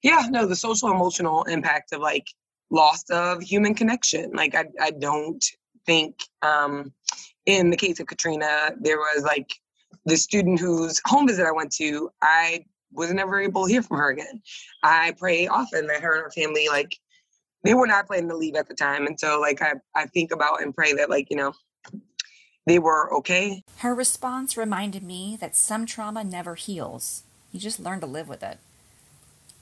Yeah, 0.03 0.27
no, 0.29 0.45
the 0.45 0.55
social 0.55 0.91
emotional 0.91 1.43
impact 1.43 1.93
of 1.93 2.01
like 2.01 2.27
loss 2.69 3.03
of 3.09 3.41
human 3.41 3.75
connection. 3.75 4.31
Like 4.31 4.55
I, 4.55 4.65
I 4.79 4.91
don't 4.91 5.43
think 5.85 6.19
um, 6.41 6.93
in 7.45 7.69
the 7.69 7.77
case 7.77 7.99
of 7.99 8.07
Katrina, 8.07 8.71
there 8.79 8.97
was 8.97 9.23
like 9.23 9.51
the 10.05 10.15
student 10.15 10.59
whose 10.59 11.01
home 11.05 11.27
visit 11.27 11.45
I 11.45 11.51
went 11.51 11.71
to, 11.73 12.09
I 12.21 12.65
was 12.93 13.13
never 13.13 13.39
able 13.39 13.65
to 13.65 13.71
hear 13.71 13.81
from 13.81 13.97
her 13.97 14.09
again. 14.09 14.41
I 14.83 15.13
pray 15.17 15.47
often 15.47 15.87
that 15.87 16.01
her 16.01 16.15
and 16.15 16.23
her 16.23 16.31
family, 16.31 16.67
like, 16.67 16.97
they 17.63 17.73
were 17.73 17.87
not 17.87 18.07
planning 18.07 18.29
to 18.29 18.35
leave 18.37 18.55
at 18.55 18.67
the 18.67 18.73
time. 18.73 19.05
And 19.07 19.19
so, 19.19 19.39
like, 19.39 19.61
I, 19.61 19.73
I 19.95 20.05
think 20.07 20.31
about 20.31 20.61
and 20.61 20.73
pray 20.75 20.93
that, 20.93 21.09
like, 21.09 21.29
you 21.29 21.37
know, 21.37 21.53
they 22.65 22.79
were 22.79 23.13
okay. 23.15 23.63
Her 23.77 23.93
response 23.93 24.55
reminded 24.57 25.03
me 25.03 25.37
that 25.41 25.55
some 25.55 25.85
trauma 25.85 26.23
never 26.23 26.55
heals. 26.55 27.23
You 27.51 27.59
just 27.59 27.79
learn 27.79 27.99
to 28.01 28.05
live 28.05 28.27
with 28.27 28.43
it. 28.43 28.59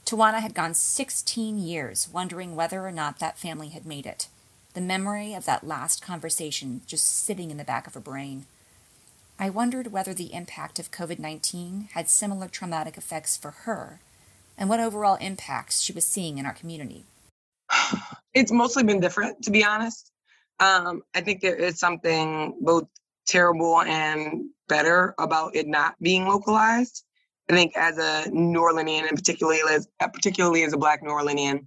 Towana 0.06 0.40
had 0.40 0.54
gone 0.54 0.74
16 0.74 1.58
years 1.58 2.08
wondering 2.12 2.56
whether 2.56 2.86
or 2.86 2.92
not 2.92 3.18
that 3.18 3.38
family 3.38 3.68
had 3.68 3.86
made 3.86 4.06
it. 4.06 4.28
the 4.74 4.80
memory 4.80 5.34
of 5.34 5.44
that 5.46 5.66
last 5.66 6.00
conversation 6.02 6.80
just 6.86 7.06
sitting 7.06 7.50
in 7.50 7.56
the 7.56 7.64
back 7.64 7.86
of 7.86 7.94
her 7.94 8.00
brain. 8.00 8.46
I 9.38 9.50
wondered 9.50 9.90
whether 9.90 10.14
the 10.14 10.32
impact 10.34 10.78
of 10.78 10.90
COVID 10.90 11.18
19 11.18 11.88
had 11.94 12.08
similar 12.08 12.46
traumatic 12.48 12.96
effects 12.96 13.36
for 13.36 13.50
her 13.50 14.00
and 14.56 14.68
what 14.68 14.80
overall 14.80 15.16
impacts 15.16 15.80
she 15.80 15.92
was 15.92 16.06
seeing 16.06 16.38
in 16.38 16.46
our 16.46 16.52
community. 16.52 17.04
It's 18.32 18.52
mostly 18.52 18.84
been 18.84 19.00
different, 19.00 19.42
to 19.42 19.50
be 19.50 19.64
honest. 19.64 20.12
Um, 20.60 21.02
I 21.16 21.20
think 21.20 21.40
there 21.40 21.56
is 21.56 21.80
something 21.80 22.56
both 22.60 22.86
terrible 23.26 23.82
and 23.82 24.50
better 24.68 25.16
about 25.18 25.56
it 25.56 25.66
not 25.66 25.96
being 26.00 26.28
localized. 26.28 27.02
I 27.50 27.54
think 27.54 27.76
as 27.76 27.98
a 27.98 28.30
New 28.30 28.60
Orleanian, 28.60 29.08
and 29.08 29.18
particularly 29.18 29.58
as 29.68 29.88
particularly 29.98 30.62
as 30.62 30.72
a 30.72 30.76
Black 30.76 31.02
New 31.02 31.10
Orleanian, 31.10 31.66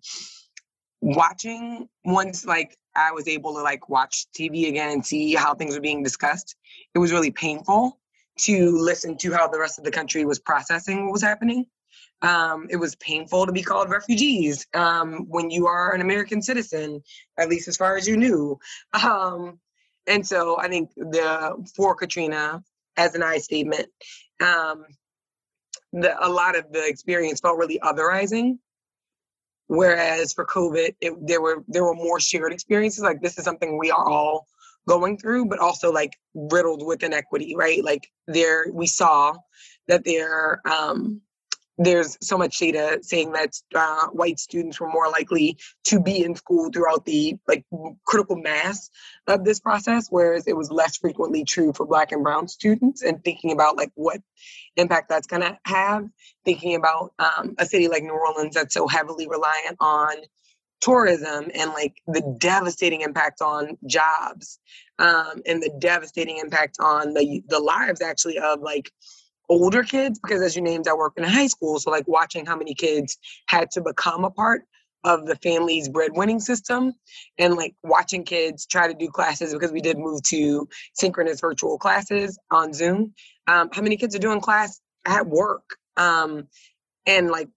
watching 1.01 1.89
once 2.05 2.45
like 2.45 2.77
I 2.95 3.11
was 3.11 3.27
able 3.27 3.55
to 3.55 3.61
like 3.61 3.89
watch 3.89 4.27
TV 4.37 4.69
again 4.69 4.91
and 4.91 5.05
see 5.05 5.33
how 5.35 5.53
things 5.53 5.75
were 5.75 5.81
being 5.81 6.01
discussed, 6.01 6.55
it 6.95 6.99
was 6.99 7.11
really 7.11 7.31
painful 7.31 7.99
to 8.39 8.77
listen 8.77 9.17
to 9.17 9.33
how 9.33 9.47
the 9.47 9.59
rest 9.59 9.77
of 9.77 9.83
the 9.83 9.91
country 9.91 10.23
was 10.23 10.39
processing 10.39 11.05
what 11.05 11.11
was 11.11 11.21
happening. 11.21 11.65
Um, 12.23 12.67
it 12.69 12.77
was 12.77 12.95
painful 12.95 13.45
to 13.45 13.51
be 13.51 13.61
called 13.61 13.89
refugees 13.89 14.65
um, 14.73 15.25
when 15.27 15.49
you 15.51 15.67
are 15.67 15.93
an 15.93 16.01
American 16.01 16.41
citizen, 16.41 17.03
at 17.37 17.49
least 17.49 17.67
as 17.67 17.77
far 17.77 17.97
as 17.97 18.07
you 18.07 18.15
knew. 18.17 18.57
Um, 18.93 19.59
and 20.07 20.25
so 20.25 20.57
I 20.57 20.69
think 20.69 20.91
the 20.95 21.63
for 21.75 21.95
Katrina, 21.95 22.63
as 22.97 23.15
an 23.15 23.23
I 23.23 23.37
statement, 23.37 23.87
um, 24.41 24.85
the, 25.91 26.15
a 26.25 26.29
lot 26.29 26.57
of 26.57 26.71
the 26.71 26.85
experience 26.87 27.41
felt 27.41 27.57
really 27.57 27.79
otherizing. 27.79 28.57
Whereas 29.67 30.33
for 30.33 30.45
COVID, 30.45 30.95
it, 31.01 31.13
there 31.25 31.41
were 31.41 31.63
there 31.67 31.83
were 31.83 31.95
more 31.95 32.19
shared 32.19 32.53
experiences. 32.53 33.03
Like 33.03 33.21
this 33.21 33.37
is 33.37 33.45
something 33.45 33.77
we 33.77 33.91
are 33.91 34.09
all 34.09 34.47
going 34.87 35.17
through, 35.17 35.45
but 35.45 35.59
also 35.59 35.91
like 35.91 36.17
riddled 36.33 36.85
with 36.85 37.03
inequity, 37.03 37.55
right? 37.55 37.83
Like 37.83 38.09
there, 38.27 38.65
we 38.71 38.87
saw 38.87 39.33
that 39.87 40.03
there 40.03 40.61
um, 40.69 41.21
there's 41.77 42.17
so 42.21 42.37
much 42.37 42.57
data 42.57 42.99
saying 43.01 43.31
that 43.31 43.55
uh, 43.73 44.07
white 44.07 44.39
students 44.39 44.79
were 44.79 44.89
more 44.89 45.09
likely 45.09 45.57
to 45.85 45.99
be 45.99 46.23
in 46.23 46.35
school 46.35 46.69
throughout 46.71 47.05
the 47.05 47.35
like 47.47 47.65
critical 48.05 48.35
mass 48.35 48.89
of 49.27 49.43
this 49.43 49.59
process 49.59 50.07
whereas 50.09 50.47
it 50.47 50.55
was 50.55 50.71
less 50.71 50.97
frequently 50.97 51.43
true 51.43 51.73
for 51.73 51.85
black 51.85 52.11
and 52.11 52.23
brown 52.23 52.47
students 52.47 53.01
and 53.01 53.23
thinking 53.23 53.51
about 53.51 53.75
like 53.75 53.91
what 53.95 54.21
impact 54.75 55.09
that's 55.09 55.27
going 55.27 55.41
to 55.41 55.57
have 55.65 56.07
thinking 56.45 56.75
about 56.75 57.13
um, 57.19 57.55
a 57.57 57.65
city 57.65 57.87
like 57.87 58.03
new 58.03 58.11
orleans 58.11 58.55
that's 58.55 58.73
so 58.73 58.87
heavily 58.87 59.27
reliant 59.27 59.77
on 59.79 60.13
tourism 60.79 61.49
and 61.55 61.71
like 61.71 61.95
the 62.07 62.35
devastating 62.39 63.01
impact 63.01 63.41
on 63.41 63.77
jobs 63.87 64.59
um, 64.99 65.41
and 65.45 65.63
the 65.63 65.73
devastating 65.79 66.37
impact 66.37 66.77
on 66.79 67.13
the 67.13 67.41
the 67.47 67.59
lives 67.59 68.01
actually 68.01 68.37
of 68.37 68.59
like 68.59 68.91
older 69.49 69.83
kids 69.83 70.19
because 70.19 70.41
as 70.41 70.55
you 70.55 70.61
named 70.61 70.87
i 70.87 70.93
work 70.93 71.13
in 71.17 71.23
high 71.23 71.47
school 71.47 71.79
so 71.79 71.91
like 71.91 72.07
watching 72.07 72.45
how 72.45 72.55
many 72.55 72.73
kids 72.73 73.17
had 73.47 73.69
to 73.71 73.81
become 73.81 74.23
a 74.23 74.31
part 74.31 74.63
of 75.03 75.25
the 75.25 75.35
family's 75.37 75.89
breadwinning 75.89 76.39
system 76.39 76.93
and 77.37 77.55
like 77.55 77.75
watching 77.83 78.23
kids 78.23 78.65
try 78.65 78.87
to 78.87 78.93
do 78.93 79.09
classes 79.09 79.53
because 79.53 79.71
we 79.71 79.81
did 79.81 79.97
move 79.97 80.21
to 80.23 80.67
synchronous 80.93 81.41
virtual 81.41 81.77
classes 81.77 82.39
on 82.51 82.73
zoom 82.73 83.13
um, 83.47 83.69
how 83.73 83.81
many 83.81 83.97
kids 83.97 84.15
are 84.15 84.19
doing 84.19 84.39
class 84.39 84.79
at 85.05 85.27
work 85.27 85.75
um, 85.97 86.47
and 87.05 87.29
like 87.29 87.49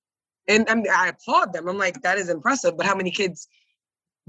and 0.49 0.69
I, 0.69 0.77
mean, 0.77 0.87
I 0.95 1.09
applaud 1.09 1.53
them. 1.53 1.69
I'm 1.69 1.79
like 1.79 2.03
that 2.03 2.19
is 2.19 2.29
impressive 2.29 2.77
but 2.77 2.87
how 2.87 2.95
many 2.95 3.11
kids 3.11 3.49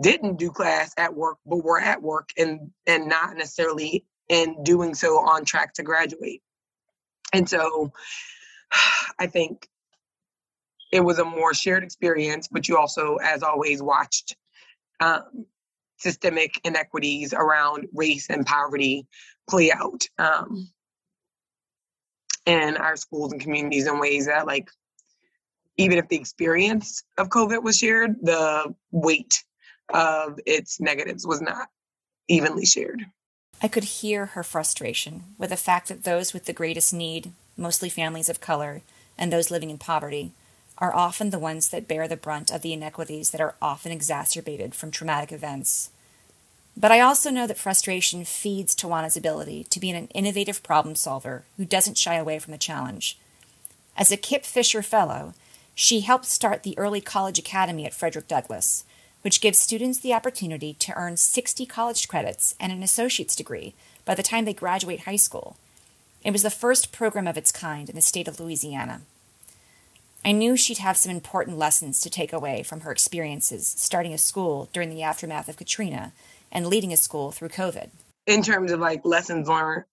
didn't 0.02 0.38
do 0.38 0.52
class 0.52 0.94
at 0.98 1.16
work 1.16 1.38
but 1.46 1.64
were 1.64 1.80
at 1.80 2.02
work 2.02 2.30
and 2.38 2.72
and 2.86 3.08
not 3.08 3.36
necessarily 3.36 4.06
in 4.30 4.64
doing 4.64 4.94
so 4.94 5.18
on 5.18 5.46
track 5.46 5.74
to 5.74 5.84
graduate 5.84 6.42
and 7.34 7.48
so 7.50 7.92
I 9.20 9.28
think 9.28 9.68
it 10.92 11.02
was 11.02 11.20
a 11.20 11.26
more 11.26 11.54
shared 11.54 11.84
experience, 11.84 12.48
but 12.48 12.68
you 12.68 12.78
also, 12.78 13.18
as 13.18 13.44
always, 13.44 13.82
watched 13.82 14.36
um, 15.00 15.46
systemic 15.98 16.60
inequities 16.64 17.34
around 17.34 17.88
race 17.94 18.30
and 18.30 18.46
poverty 18.46 19.08
play 19.50 19.72
out 19.72 20.08
um, 20.18 20.70
in 22.46 22.78
our 22.78 22.96
schools 22.96 23.32
and 23.34 23.42
communities 23.42 23.88
in 23.88 24.00
ways 24.00 24.28
that, 24.28 24.48
like, 24.48 24.70
even 25.78 25.98
if 25.98 26.08
the 26.08 26.18
experience 26.18 27.04
of 27.18 27.30
COVID 27.30 27.62
was 27.62 27.78
shared, 27.78 28.16
the 28.22 28.74
weight 28.92 29.44
of 29.94 30.40
its 30.46 30.80
negatives 30.80 31.28
was 31.28 31.42
not 31.42 31.68
evenly 32.28 32.66
shared. 32.66 33.06
I 33.62 33.68
could 33.68 33.84
hear 33.86 34.28
her 34.28 34.44
frustration 34.44 35.24
with 35.38 35.50
the 35.50 35.58
fact 35.58 35.88
that 35.88 36.04
those 36.04 36.34
with 36.34 36.46
the 36.46 36.54
greatest 36.54 36.94
need, 36.94 37.32
mostly 37.58 37.90
families 37.90 38.30
of 38.30 38.40
color, 38.40 38.82
and 39.18 39.34
those 39.34 39.50
living 39.50 39.72
in 39.72 39.80
poverty, 39.80 40.32
are 40.78 40.94
often 40.94 41.32
the 41.32 41.40
ones 41.40 41.70
that 41.70 41.88
bear 41.88 42.08
the 42.08 42.16
brunt 42.16 42.52
of 42.52 42.62
the 42.62 42.74
inequities 42.74 43.32
that 43.32 43.42
are 43.42 43.56
often 43.62 43.92
exacerbated 43.92 44.76
from 44.76 44.92
traumatic 44.92 45.32
events. 45.32 45.90
But 46.80 46.92
I 46.92 47.00
also 47.00 47.32
know 47.32 47.48
that 47.48 47.58
frustration 47.58 48.24
feeds 48.24 48.76
Towana's 48.76 49.18
ability 49.18 49.64
to 49.72 49.80
be 49.80 49.90
an 49.90 50.08
innovative 50.10 50.62
problem 50.62 50.94
solver 50.94 51.44
who 51.58 51.66
doesn't 51.66 51.98
shy 51.98 52.14
away 52.14 52.38
from 52.38 52.54
a 52.54 52.60
challenge. 52.60 53.18
As 53.98 54.12
a 54.12 54.18
KIPP 54.18 54.46
Fisher 54.46 54.84
Fellow, 54.84 55.34
she 55.74 56.02
helped 56.02 56.26
start 56.26 56.62
the 56.62 56.78
Early 56.78 57.02
College 57.02 57.40
Academy 57.40 57.88
at 57.88 57.96
Frederick 57.96 58.28
Douglass, 58.28 58.84
which 59.22 59.42
gives 59.42 59.60
students 59.60 60.00
the 60.00 60.14
opportunity 60.14 60.74
to 60.74 60.94
earn 60.98 61.18
60 61.18 61.66
college 61.66 62.08
credits 62.08 62.56
and 62.60 62.72
an 62.72 62.84
associate's 62.84 63.36
degree 63.36 63.74
by 64.06 64.16
the 64.16 64.24
time 64.24 64.46
they 64.46 64.54
graduate 64.54 65.02
high 65.02 65.16
school. 65.16 65.58
It 66.24 66.32
was 66.32 66.44
the 66.44 66.50
first 66.50 66.92
program 66.92 67.28
of 67.28 67.38
its 67.38 67.52
kind 67.52 67.90
in 67.90 67.96
the 67.96 68.02
state 68.02 68.28
of 68.28 68.40
Louisiana. 68.40 69.02
I 70.26 70.32
knew 70.32 70.58
she'd 70.58 70.80
have 70.80 70.98
some 70.98 71.12
important 71.12 71.58
lessons 71.58 72.02
to 72.02 72.10
take 72.10 72.34
away 72.34 72.64
from 72.64 72.82
her 72.82 72.92
experiences 72.92 73.68
starting 73.78 74.14
a 74.14 74.18
school 74.18 74.70
during 74.74 74.90
the 74.90 75.04
aftermath 75.04 75.48
of 75.48 75.58
Katrina 75.58 76.12
and 76.52 76.68
leading 76.68 76.92
a 76.92 76.98
school 76.98 77.32
through 77.32 77.50
COVID. 77.50 77.90
In 78.26 78.42
terms 78.42 78.72
of 78.72 78.80
like 78.80 79.06
lessons 79.06 79.48
learned, 79.48 79.86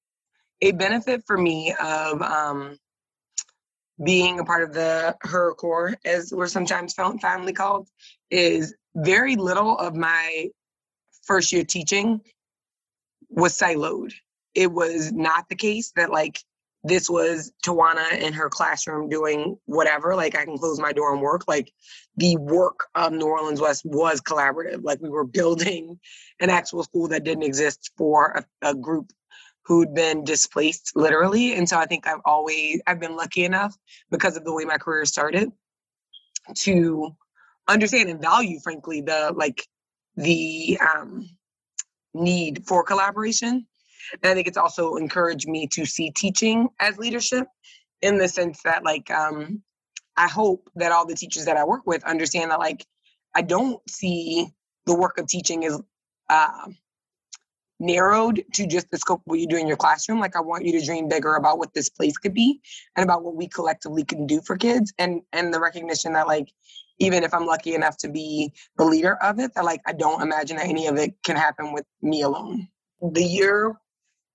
a 0.60 0.72
benefit 0.72 1.24
for 1.26 1.36
me 1.36 1.74
of 1.80 2.22
um, 2.22 2.78
being 4.02 4.40
a 4.40 4.44
part 4.44 4.62
of 4.62 4.74
the 4.74 5.16
HurraCorps, 5.24 5.96
as 6.04 6.32
we're 6.32 6.46
sometimes 6.46 6.94
fondly 6.94 7.52
called, 7.52 7.88
is 8.30 8.74
very 8.94 9.36
little 9.36 9.78
of 9.78 9.94
my 9.94 10.48
first 11.22 11.52
year 11.52 11.64
teaching 11.64 12.20
was 13.28 13.56
siloed. 13.58 14.12
It 14.54 14.70
was 14.70 15.12
not 15.12 15.48
the 15.48 15.56
case 15.56 15.92
that 15.96 16.10
like 16.10 16.38
this 16.84 17.08
was 17.08 17.50
Towana 17.64 18.12
in 18.20 18.34
her 18.34 18.50
classroom 18.50 19.08
doing 19.08 19.56
whatever. 19.64 20.14
Like 20.14 20.36
I 20.36 20.44
can 20.44 20.58
close 20.58 20.78
my 20.78 20.92
door 20.92 21.12
and 21.12 21.22
work. 21.22 21.48
Like 21.48 21.72
the 22.16 22.36
work 22.36 22.88
of 22.94 23.12
New 23.12 23.26
Orleans 23.26 23.60
West 23.60 23.82
was 23.86 24.20
collaborative. 24.20 24.84
Like 24.84 25.00
we 25.00 25.08
were 25.08 25.24
building 25.24 25.98
an 26.40 26.50
actual 26.50 26.84
school 26.84 27.08
that 27.08 27.24
didn't 27.24 27.42
exist 27.42 27.90
for 27.96 28.44
a, 28.62 28.70
a 28.70 28.74
group 28.74 29.10
who'd 29.66 29.94
been 29.94 30.24
displaced 30.24 30.92
literally. 30.94 31.54
And 31.54 31.68
so 31.68 31.78
I 31.78 31.86
think 31.86 32.06
I've 32.06 32.20
always 32.24 32.80
I've 32.86 33.00
been 33.00 33.16
lucky 33.16 33.44
enough 33.44 33.76
because 34.10 34.36
of 34.36 34.44
the 34.44 34.54
way 34.54 34.64
my 34.64 34.78
career 34.78 35.04
started 35.04 35.50
to 36.58 37.10
understand 37.68 38.10
and 38.10 38.20
value, 38.20 38.60
frankly, 38.60 39.00
the 39.00 39.32
like 39.34 39.66
the 40.16 40.78
um, 40.80 41.28
need 42.12 42.64
for 42.66 42.84
collaboration. 42.84 43.66
And 44.22 44.30
I 44.30 44.34
think 44.34 44.46
it's 44.46 44.58
also 44.58 44.96
encouraged 44.96 45.48
me 45.48 45.66
to 45.68 45.86
see 45.86 46.10
teaching 46.10 46.68
as 46.78 46.98
leadership 46.98 47.46
in 48.02 48.18
the 48.18 48.28
sense 48.28 48.60
that 48.64 48.84
like 48.84 49.10
um, 49.10 49.62
I 50.16 50.28
hope 50.28 50.68
that 50.76 50.92
all 50.92 51.06
the 51.06 51.14
teachers 51.14 51.46
that 51.46 51.56
I 51.56 51.64
work 51.64 51.86
with 51.86 52.04
understand 52.04 52.50
that 52.50 52.58
like 52.58 52.84
I 53.34 53.42
don't 53.42 53.80
see 53.88 54.48
the 54.86 54.94
work 54.94 55.18
of 55.18 55.26
teaching 55.26 55.64
as 55.64 55.80
uh, 56.28 56.68
narrowed 57.80 58.44
to 58.54 58.66
just 58.66 58.90
the 58.90 58.98
scope 58.98 59.20
of 59.20 59.26
what 59.26 59.40
you 59.40 59.46
do 59.46 59.56
in 59.56 59.66
your 59.66 59.76
classroom. 59.76 60.20
Like 60.20 60.36
I 60.36 60.40
want 60.40 60.64
you 60.64 60.72
to 60.78 60.84
dream 60.84 61.08
bigger 61.08 61.34
about 61.34 61.58
what 61.58 61.74
this 61.74 61.88
place 61.88 62.16
could 62.16 62.34
be 62.34 62.60
and 62.96 63.04
about 63.04 63.22
what 63.24 63.34
we 63.34 63.48
collectively 63.48 64.04
can 64.04 64.26
do 64.26 64.40
for 64.40 64.56
kids 64.56 64.92
and 64.98 65.22
and 65.32 65.52
the 65.52 65.60
recognition 65.60 66.12
that 66.14 66.26
like 66.26 66.52
even 66.98 67.24
if 67.24 67.34
I'm 67.34 67.46
lucky 67.46 67.74
enough 67.74 67.96
to 67.98 68.08
be 68.08 68.52
the 68.76 68.84
leader 68.84 69.16
of 69.16 69.38
it, 69.40 69.52
that 69.54 69.64
like 69.64 69.80
I 69.86 69.92
don't 69.92 70.22
imagine 70.22 70.56
that 70.56 70.66
any 70.66 70.86
of 70.86 70.96
it 70.96 71.14
can 71.24 71.36
happen 71.36 71.72
with 71.72 71.84
me 72.02 72.22
alone. 72.22 72.68
The 73.02 73.24
year 73.24 73.74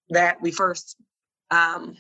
that 0.09 0.41
we 0.41 0.51
first 0.51 0.97
um, 1.51 1.95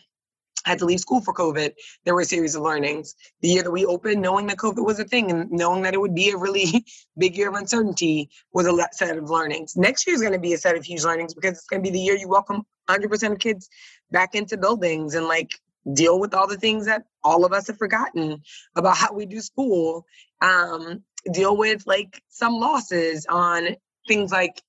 had 0.65 0.79
to 0.79 0.85
leave 0.85 0.99
school 0.99 1.21
for 1.21 1.33
COVID, 1.33 1.73
there 2.05 2.13
were 2.13 2.21
a 2.21 2.25
series 2.25 2.55
of 2.55 2.63
learnings. 2.63 3.15
The 3.41 3.49
year 3.49 3.63
that 3.63 3.71
we 3.71 3.85
opened, 3.85 4.21
knowing 4.21 4.47
that 4.47 4.57
COVID 4.57 4.85
was 4.85 4.99
a 4.99 5.05
thing 5.05 5.31
and 5.31 5.49
knowing 5.51 5.83
that 5.83 5.93
it 5.93 6.01
would 6.01 6.15
be 6.15 6.29
a 6.29 6.37
really 6.37 6.85
big 7.17 7.37
year 7.37 7.49
of 7.49 7.55
uncertainty 7.55 8.29
was 8.53 8.67
a 8.67 8.87
set 8.91 9.17
of 9.17 9.29
learnings. 9.29 9.75
Next 9.75 10.05
year 10.07 10.15
is 10.15 10.21
going 10.21 10.33
to 10.33 10.39
be 10.39 10.53
a 10.53 10.57
set 10.57 10.75
of 10.75 10.83
huge 10.83 11.03
learnings 11.03 11.33
because 11.33 11.57
it's 11.57 11.67
going 11.67 11.83
to 11.83 11.89
be 11.89 11.93
the 11.93 12.03
year 12.03 12.15
you 12.15 12.27
welcome 12.27 12.63
100% 12.89 13.31
of 13.31 13.39
kids 13.39 13.69
back 14.11 14.35
into 14.35 14.57
buildings 14.57 15.15
and 15.15 15.27
like 15.27 15.51
deal 15.93 16.19
with 16.19 16.33
all 16.33 16.47
the 16.47 16.57
things 16.57 16.85
that 16.85 17.03
all 17.23 17.45
of 17.45 17.53
us 17.53 17.67
have 17.67 17.77
forgotten 17.77 18.41
about 18.75 18.97
how 18.97 19.13
we 19.13 19.25
do 19.25 19.39
school 19.39 20.05
um, 20.41 21.03
deal 21.31 21.55
with 21.55 21.83
like 21.85 22.21
some 22.29 22.53
losses 22.53 23.25
on 23.29 23.75
things 24.07 24.31
like 24.31 24.61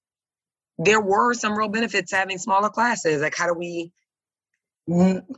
there 0.83 1.01
were 1.01 1.35
some 1.35 1.57
real 1.57 1.69
benefits 1.69 2.11
having 2.11 2.39
smaller 2.39 2.71
classes. 2.71 3.21
Like, 3.21 3.37
how 3.37 3.47
do 3.47 3.55
we 3.55 3.93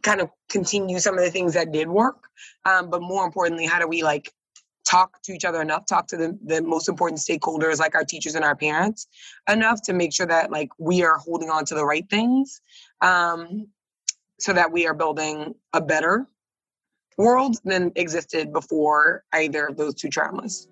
kind 0.03 0.21
of 0.21 0.31
continue 0.49 0.99
some 0.99 1.19
of 1.19 1.25
the 1.25 1.31
things 1.31 1.55
that 1.55 1.73
did 1.73 1.89
work? 1.89 2.29
Um, 2.65 2.91
but 2.91 3.03
more 3.03 3.25
importantly, 3.25 3.67
how 3.67 3.79
do 3.79 3.87
we 3.87 4.03
like 4.03 4.33
talk 4.89 5.23
to 5.23 5.33
each 5.33 5.45
other 5.45 5.63
enough, 5.63 5.87
talk 5.87 6.07
to 6.09 6.17
the, 6.17 6.39
the 6.45 6.63
most 6.63 6.89
important 6.89 7.21
stakeholders 7.21 7.79
like 7.79 7.95
our 7.95 8.05
teachers 8.05 8.35
and 8.35 8.45
our 8.45 8.57
parents 8.57 9.07
enough 9.49 9.81
to 9.83 9.93
make 9.93 10.13
sure 10.13 10.27
that 10.27 10.51
like 10.51 10.69
we 10.79 11.03
are 11.03 11.19
holding 11.19 11.51
on 11.51 11.65
to 11.65 11.75
the 11.75 11.85
right 11.85 12.09
things 12.11 12.61
um, 13.01 13.69
so 14.39 14.53
that 14.53 14.73
we 14.73 14.87
are 14.87 14.95
building 14.95 15.55
a 15.73 15.81
better 15.81 16.27
world 17.17 17.57
than 17.65 17.93
existed 17.97 18.53
before 18.53 19.25
either 19.33 19.67
of 19.67 19.77
those 19.77 19.95
two 19.95 20.09
traumas. 20.09 20.67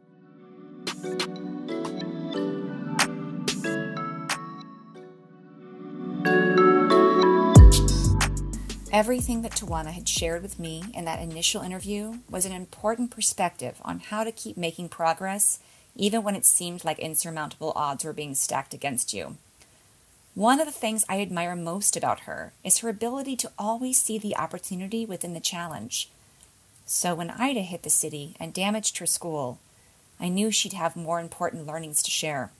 Everything 8.92 9.42
that 9.42 9.52
Towana 9.52 9.92
had 9.92 10.08
shared 10.08 10.42
with 10.42 10.58
me 10.58 10.82
in 10.92 11.04
that 11.04 11.22
initial 11.22 11.62
interview 11.62 12.18
was 12.28 12.44
an 12.44 12.50
important 12.50 13.12
perspective 13.12 13.76
on 13.82 14.00
how 14.00 14.24
to 14.24 14.32
keep 14.32 14.56
making 14.56 14.88
progress 14.88 15.60
even 15.94 16.24
when 16.24 16.34
it 16.34 16.44
seemed 16.44 16.84
like 16.84 16.98
insurmountable 16.98 17.72
odds 17.76 18.04
were 18.04 18.12
being 18.12 18.34
stacked 18.34 18.74
against 18.74 19.14
you. 19.14 19.36
One 20.34 20.58
of 20.58 20.66
the 20.66 20.72
things 20.72 21.04
I 21.08 21.20
admire 21.20 21.54
most 21.54 21.96
about 21.96 22.20
her 22.20 22.52
is 22.64 22.78
her 22.78 22.88
ability 22.88 23.36
to 23.36 23.52
always 23.56 24.00
see 24.00 24.18
the 24.18 24.36
opportunity 24.36 25.06
within 25.06 25.34
the 25.34 25.40
challenge. 25.40 26.08
So 26.84 27.14
when 27.14 27.30
Ida 27.30 27.60
hit 27.60 27.84
the 27.84 27.90
city 27.90 28.34
and 28.40 28.52
damaged 28.52 28.98
her 28.98 29.06
school, 29.06 29.60
I 30.18 30.28
knew 30.28 30.50
she'd 30.50 30.72
have 30.72 30.96
more 30.96 31.20
important 31.20 31.64
learnings 31.64 32.02
to 32.02 32.10
share. 32.10 32.50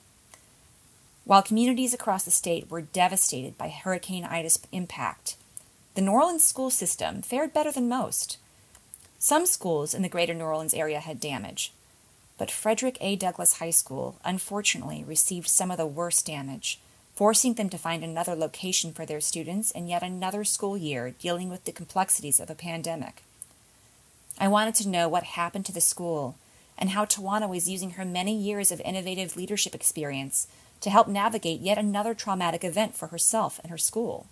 While 1.25 1.43
communities 1.43 1.93
across 1.93 2.23
the 2.23 2.31
state 2.31 2.71
were 2.71 2.81
devastated 2.81 3.59
by 3.59 3.69
Hurricane 3.71 4.25
Ida's 4.25 4.61
impact, 4.71 5.35
the 5.95 6.01
New 6.01 6.13
Orleans 6.13 6.45
school 6.45 6.71
system 6.71 7.21
fared 7.21 7.53
better 7.53 7.73
than 7.73 7.89
most. 7.89 8.39
Some 9.19 9.45
schools 9.45 9.93
in 9.93 10.03
the 10.03 10.09
greater 10.09 10.35
New 10.35 10.45
Orleans 10.45 10.73
area 10.73 11.01
had 11.01 11.19
damage, 11.19 11.73
but 12.39 12.51
Frederick 12.51 12.97
A. 13.01 13.17
Douglass 13.17 13.59
High 13.59 13.71
School 13.71 14.17
unfortunately 14.25 15.05
received 15.05 15.49
some 15.49 15.71
of 15.71 15.77
the 15.77 15.87
worst 15.87 16.25
damage, 16.25 16.79
forcing 17.15 17.55
them 17.55 17.69
to 17.71 17.77
find 17.77 18.05
another 18.05 18.35
location 18.35 18.93
for 18.93 19.05
their 19.05 19.21
students 19.21 19.73
in 19.73 19.89
yet 19.89 20.03
another 20.03 20.45
school 20.45 20.77
year 20.77 21.11
dealing 21.19 21.51
with 21.51 21.65
the 21.65 21.73
complexities 21.73 22.39
of 22.39 22.49
a 22.49 22.55
pandemic. 22.55 23.23
I 24.39 24.49
wanted 24.49 24.77
to 24.77 24.89
know 24.89 25.09
what 25.09 25.25
happened 25.25 25.67
to 25.67 25.73
the 25.73 25.81
school 25.81 26.37
and 26.79 26.91
how 26.91 27.05
Towana 27.05 27.49
was 27.49 27.69
using 27.69 27.91
her 27.91 28.05
many 28.05 28.35
years 28.35 28.73
of 28.73 28.81
innovative 28.83 29.37
leadership 29.37 29.75
experience 29.75 30.47
to 30.81 30.89
help 30.89 31.09
navigate 31.09 31.61
yet 31.61 31.77
another 31.77 32.15
traumatic 32.15 32.65
event 32.65 32.97
for 32.97 33.09
herself 33.09 33.59
and 33.63 33.71
her 33.71 33.77
school. 33.77 34.29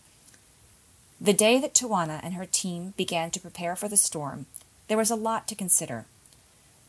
The 1.21 1.33
day 1.33 1.59
that 1.59 1.75
Towana 1.75 2.21
and 2.23 2.35
her 2.35 2.47
team 2.47 2.95
began 2.97 3.33
to 3.33 3.41
prepare 3.41 3.75
for 3.75 3.89
the 3.89 3.97
storm, 3.97 4.47
there 4.87 4.97
was 4.97 5.11
a 5.11 5.17
lot 5.17 5.49
to 5.49 5.57
consider. 5.57 6.07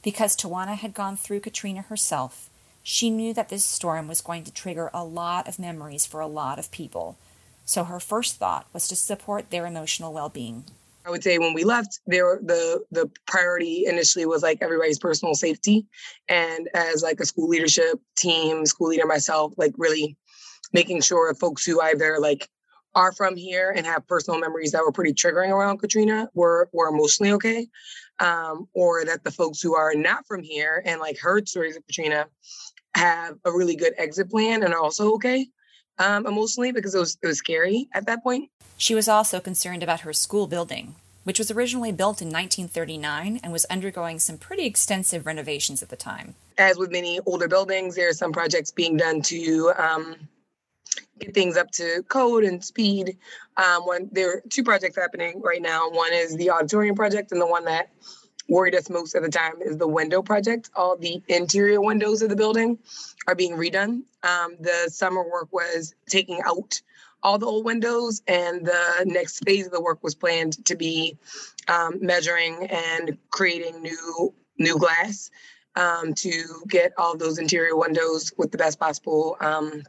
Because 0.03 0.37
Towana 0.37 0.75
had 0.75 0.93
gone 0.93 1.17
through 1.17 1.39
Katrina 1.39 1.81
herself, 1.81 2.47
she 2.83 3.09
knew 3.09 3.33
that 3.33 3.49
this 3.49 3.65
storm 3.65 4.07
was 4.07 4.21
going 4.21 4.43
to 4.43 4.53
trigger 4.53 4.91
a 4.93 5.03
lot 5.03 5.47
of 5.47 5.57
memories 5.57 6.05
for 6.05 6.19
a 6.19 6.27
lot 6.27 6.59
of 6.59 6.69
people. 6.69 7.17
So 7.65 7.85
her 7.85 7.99
first 7.99 8.35
thought 8.35 8.67
was 8.71 8.87
to 8.89 8.95
support 8.95 9.49
their 9.49 9.65
emotional 9.65 10.13
well 10.13 10.29
being. 10.29 10.65
I 11.07 11.09
would 11.09 11.23
say 11.23 11.39
when 11.39 11.55
we 11.55 11.63
left, 11.63 11.99
there 12.05 12.39
the 12.43 12.85
the 12.91 13.09
priority 13.25 13.85
initially 13.87 14.27
was 14.27 14.43
like 14.43 14.59
everybody's 14.61 14.99
personal 14.99 15.33
safety, 15.33 15.87
and 16.27 16.69
as 16.75 17.01
like 17.01 17.19
a 17.19 17.25
school 17.25 17.47
leadership 17.47 17.99
team, 18.15 18.65
school 18.67 18.89
leader 18.89 19.07
myself, 19.07 19.53
like 19.57 19.73
really 19.77 20.17
making 20.71 21.01
sure 21.01 21.33
folks 21.33 21.65
who 21.65 21.81
either 21.81 22.19
like 22.19 22.47
are 22.95 23.11
from 23.11 23.35
here 23.35 23.73
and 23.75 23.85
have 23.85 24.07
personal 24.07 24.39
memories 24.39 24.71
that 24.71 24.81
were 24.81 24.91
pretty 24.91 25.13
triggering 25.13 25.49
around 25.49 25.77
Katrina 25.77 26.29
were 26.33 26.69
were 26.73 26.87
emotionally 26.87 27.31
okay, 27.33 27.67
um, 28.19 28.67
or 28.73 29.05
that 29.05 29.23
the 29.23 29.31
folks 29.31 29.61
who 29.61 29.75
are 29.75 29.93
not 29.93 30.25
from 30.27 30.43
here 30.43 30.81
and 30.85 30.99
like 30.99 31.17
heard 31.17 31.47
stories 31.47 31.75
of 31.75 31.85
Katrina 31.85 32.25
have 32.95 33.35
a 33.45 33.51
really 33.51 33.75
good 33.75 33.93
exit 33.97 34.29
plan 34.29 34.63
and 34.63 34.73
are 34.73 34.79
also 34.79 35.13
okay 35.13 35.47
um, 35.99 36.25
emotionally 36.25 36.71
because 36.71 36.95
it 36.95 36.99
was 36.99 37.17
it 37.21 37.27
was 37.27 37.37
scary 37.37 37.87
at 37.93 38.05
that 38.07 38.23
point. 38.23 38.49
She 38.77 38.95
was 38.95 39.07
also 39.07 39.39
concerned 39.39 39.83
about 39.83 40.01
her 40.01 40.13
school 40.13 40.47
building, 40.47 40.95
which 41.25 41.37
was 41.37 41.51
originally 41.51 41.91
built 41.91 42.21
in 42.21 42.29
1939 42.29 43.41
and 43.43 43.51
was 43.51 43.65
undergoing 43.65 44.19
some 44.19 44.37
pretty 44.37 44.65
extensive 44.65 45.25
renovations 45.25 45.83
at 45.83 45.89
the 45.89 45.95
time. 45.95 46.35
As 46.57 46.77
with 46.77 46.91
many 46.91 47.19
older 47.25 47.47
buildings, 47.47 47.95
there 47.95 48.09
are 48.09 48.13
some 48.13 48.31
projects 48.31 48.71
being 48.71 48.97
done 48.97 49.21
to 49.23 49.73
um, 49.77 50.15
things 51.33 51.57
up 51.57 51.71
to 51.71 52.03
code 52.07 52.43
and 52.43 52.63
speed. 52.63 53.17
Um, 53.57 53.83
one, 53.83 54.09
there 54.11 54.37
are 54.37 54.43
two 54.49 54.63
projects 54.63 54.97
happening 54.97 55.41
right 55.41 55.61
now. 55.61 55.89
One 55.89 56.13
is 56.13 56.35
the 56.35 56.51
auditorium 56.51 56.95
project, 56.95 57.31
and 57.31 57.41
the 57.41 57.47
one 57.47 57.65
that 57.65 57.89
worried 58.47 58.75
us 58.75 58.89
most 58.89 59.15
at 59.15 59.21
the 59.21 59.29
time 59.29 59.61
is 59.61 59.77
the 59.77 59.87
window 59.87 60.21
project. 60.21 60.69
All 60.75 60.97
the 60.97 61.21
interior 61.27 61.81
windows 61.81 62.21
of 62.21 62.29
the 62.29 62.35
building 62.35 62.79
are 63.27 63.35
being 63.35 63.53
redone. 63.53 64.03
Um, 64.23 64.55
the 64.59 64.89
summer 64.91 65.23
work 65.23 65.49
was 65.51 65.93
taking 66.07 66.41
out 66.45 66.81
all 67.21 67.37
the 67.37 67.45
old 67.45 67.65
windows, 67.65 68.21
and 68.27 68.65
the 68.65 69.03
next 69.05 69.43
phase 69.45 69.65
of 69.65 69.71
the 69.71 69.81
work 69.81 70.03
was 70.03 70.15
planned 70.15 70.65
to 70.65 70.75
be 70.75 71.17
um, 71.67 71.99
measuring 72.01 72.67
and 72.67 73.17
creating 73.29 73.81
new 73.81 74.33
new 74.57 74.77
glass 74.77 75.31
um, 75.75 76.13
to 76.13 76.43
get 76.67 76.93
all 76.97 77.17
those 77.17 77.37
interior 77.37 77.75
windows 77.75 78.31
with 78.37 78.51
the 78.51 78.57
best 78.57 78.79
possible 78.79 79.37
um, 79.39 79.83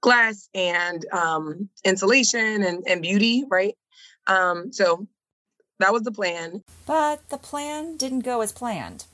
glass 0.00 0.48
and 0.54 1.04
um, 1.12 1.68
insulation 1.84 2.62
and, 2.62 2.84
and 2.86 3.02
beauty, 3.02 3.44
right? 3.48 3.76
Um, 4.26 4.72
so 4.72 5.06
that 5.78 5.92
was 5.92 6.02
the 6.02 6.12
plan. 6.12 6.62
But 6.86 7.28
the 7.28 7.38
plan 7.38 7.96
didn't 7.96 8.20
go 8.20 8.40
as 8.40 8.52
planned. 8.52 9.04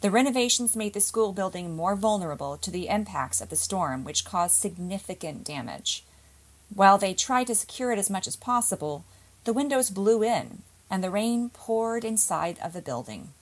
The 0.00 0.10
renovations 0.10 0.76
made 0.76 0.94
the 0.94 1.00
school 1.00 1.32
building 1.32 1.76
more 1.76 1.94
vulnerable 1.94 2.56
to 2.58 2.70
the 2.70 2.88
impacts 2.88 3.40
of 3.40 3.50
the 3.50 3.56
storm, 3.56 4.02
which 4.02 4.24
caused 4.24 4.56
significant 4.56 5.44
damage. 5.44 6.04
While 6.74 6.96
they 6.96 7.12
tried 7.12 7.48
to 7.48 7.54
secure 7.54 7.92
it 7.92 7.98
as 7.98 8.08
much 8.08 8.26
as 8.26 8.36
possible, 8.36 9.04
the 9.44 9.52
windows 9.52 9.90
blew 9.90 10.22
in 10.22 10.62
and 10.90 11.04
the 11.04 11.10
rain 11.10 11.50
poured 11.50 12.04
inside 12.04 12.58
of 12.62 12.72
the 12.72 12.82
building. 12.82 13.32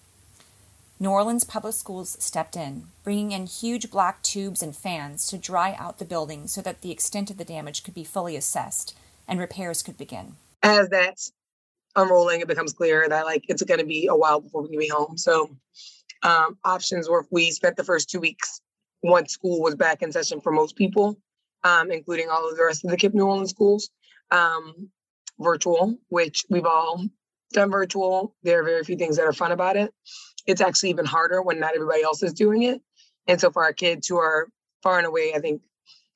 New 1.00 1.10
Orleans 1.10 1.44
Public 1.44 1.74
Schools 1.74 2.16
stepped 2.18 2.56
in, 2.56 2.88
bringing 3.04 3.30
in 3.30 3.46
huge 3.46 3.88
black 3.88 4.20
tubes 4.20 4.64
and 4.64 4.74
fans 4.74 5.28
to 5.28 5.38
dry 5.38 5.76
out 5.78 6.00
the 6.00 6.04
building 6.04 6.48
so 6.48 6.60
that 6.60 6.82
the 6.82 6.90
extent 6.90 7.30
of 7.30 7.36
the 7.36 7.44
damage 7.44 7.84
could 7.84 7.94
be 7.94 8.02
fully 8.02 8.34
assessed 8.34 8.98
and 9.28 9.38
repairs 9.38 9.80
could 9.80 9.96
begin. 9.96 10.34
As 10.60 10.88
that's 10.88 11.32
unrolling, 11.94 12.40
it 12.40 12.48
becomes 12.48 12.72
clear 12.72 13.08
that 13.08 13.26
like 13.26 13.44
it's 13.48 13.62
going 13.62 13.78
to 13.78 13.86
be 13.86 14.08
a 14.08 14.16
while 14.16 14.40
before 14.40 14.62
we 14.62 14.70
can 14.70 14.78
be 14.80 14.88
home. 14.88 15.16
So 15.16 15.56
um, 16.24 16.58
options 16.64 17.08
were 17.08 17.26
we 17.30 17.52
spent 17.52 17.76
the 17.76 17.84
first 17.84 18.10
two 18.10 18.18
weeks 18.18 18.60
once 19.04 19.32
school 19.32 19.62
was 19.62 19.76
back 19.76 20.02
in 20.02 20.10
session 20.10 20.40
for 20.40 20.50
most 20.50 20.74
people, 20.74 21.16
um, 21.62 21.92
including 21.92 22.28
all 22.28 22.50
of 22.50 22.56
the 22.56 22.64
rest 22.64 22.84
of 22.84 22.90
the 22.90 22.96
KIPP 22.96 23.14
New 23.14 23.24
Orleans 23.24 23.50
schools, 23.50 23.88
um, 24.32 24.90
virtual, 25.38 25.96
which 26.08 26.44
we've 26.50 26.66
all 26.66 27.06
done 27.52 27.70
virtual. 27.70 28.34
There 28.42 28.60
are 28.60 28.64
very 28.64 28.82
few 28.82 28.96
things 28.96 29.16
that 29.16 29.26
are 29.26 29.32
fun 29.32 29.52
about 29.52 29.76
it 29.76 29.94
it's 30.48 30.62
actually 30.62 30.88
even 30.88 31.04
harder 31.04 31.42
when 31.42 31.60
not 31.60 31.74
everybody 31.74 32.02
else 32.02 32.22
is 32.22 32.32
doing 32.32 32.62
it. 32.62 32.80
And 33.28 33.40
so 33.40 33.50
for 33.50 33.62
our 33.62 33.74
kids 33.74 34.08
who 34.08 34.16
are 34.16 34.48
far 34.82 34.96
and 34.96 35.06
away, 35.06 35.34
I 35.34 35.38
think 35.38 35.60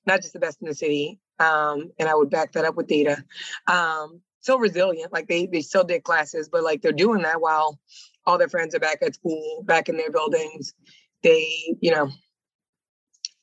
not 0.06 0.22
just 0.22 0.32
the 0.32 0.40
best 0.40 0.60
in 0.62 0.68
the 0.68 0.74
city, 0.74 1.20
um, 1.38 1.92
and 1.98 2.08
I 2.08 2.14
would 2.14 2.30
back 2.30 2.52
that 2.52 2.64
up 2.64 2.74
with 2.74 2.86
data, 2.88 3.22
um, 3.66 4.20
so 4.40 4.58
resilient. 4.58 5.12
Like 5.12 5.28
they 5.28 5.46
they 5.46 5.60
still 5.60 5.84
did 5.84 6.02
classes, 6.02 6.48
but 6.48 6.64
like 6.64 6.82
they're 6.82 6.92
doing 6.92 7.22
that 7.22 7.40
while 7.40 7.78
all 8.26 8.38
their 8.38 8.48
friends 8.48 8.74
are 8.74 8.80
back 8.80 8.98
at 9.02 9.14
school, 9.14 9.62
back 9.64 9.88
in 9.88 9.96
their 9.96 10.10
buildings. 10.10 10.74
They, 11.22 11.76
you 11.80 11.92
know, 11.92 12.10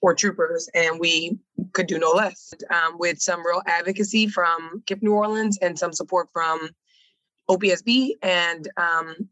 were 0.01 0.15
troopers, 0.15 0.69
and 0.73 0.99
we 0.99 1.37
could 1.73 1.87
do 1.87 1.99
no 1.99 2.11
less. 2.11 2.53
Um, 2.69 2.97
with 2.97 3.21
some 3.21 3.45
real 3.45 3.61
advocacy 3.67 4.27
from 4.27 4.83
KIPP 4.87 5.03
New 5.03 5.13
Orleans 5.13 5.57
and 5.61 5.77
some 5.77 5.93
support 5.93 6.29
from 6.33 6.69
OPSB 7.49 8.11
and 8.21 8.67
um, 8.77 9.29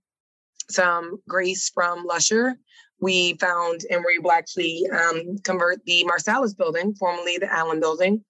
some 0.69 1.19
grace 1.27 1.69
from 1.69 2.06
Lusher, 2.06 2.58
we 2.99 3.34
found 3.36 3.82
and 3.89 4.03
were 4.03 4.12
able 4.12 4.32
to 4.32 4.36
actually 4.36 4.84
um, 4.91 5.38
convert 5.43 5.84
the 5.86 6.06
Marsalis 6.10 6.58
building, 6.58 6.95
formerly 6.95 7.38
the 7.38 7.51
Allen 7.51 7.80
building, 7.80 8.23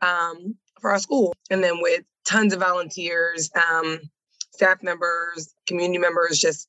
um, 0.00 0.56
for 0.80 0.90
our 0.90 0.98
school. 0.98 1.34
And 1.50 1.62
then 1.62 1.80
with 1.80 2.04
tons 2.26 2.54
of 2.54 2.60
volunteers, 2.60 3.50
um, 3.70 4.00
staff 4.52 4.82
members, 4.82 5.54
community 5.66 5.98
members, 5.98 6.38
just 6.38 6.68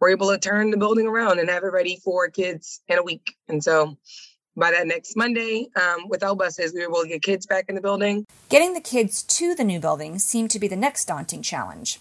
were 0.00 0.10
able 0.10 0.30
to 0.30 0.38
turn 0.38 0.70
the 0.70 0.76
building 0.76 1.06
around 1.06 1.38
and 1.38 1.48
have 1.48 1.62
it 1.62 1.72
ready 1.72 2.00
for 2.04 2.28
kids 2.28 2.80
in 2.88 2.98
a 2.98 3.02
week. 3.02 3.34
And 3.48 3.62
so 3.62 3.96
by 4.56 4.70
that 4.70 4.86
next 4.86 5.16
Monday, 5.16 5.68
um, 5.76 6.08
without 6.08 6.38
buses, 6.38 6.72
we 6.72 6.80
were 6.80 6.86
able 6.86 7.02
to 7.02 7.08
get 7.08 7.22
kids 7.22 7.46
back 7.46 7.66
in 7.68 7.74
the 7.74 7.80
building. 7.80 8.26
Getting 8.48 8.74
the 8.74 8.80
kids 8.80 9.22
to 9.22 9.54
the 9.54 9.64
new 9.64 9.80
building 9.80 10.18
seemed 10.18 10.50
to 10.50 10.58
be 10.58 10.68
the 10.68 10.76
next 10.76 11.06
daunting 11.06 11.42
challenge. 11.42 12.00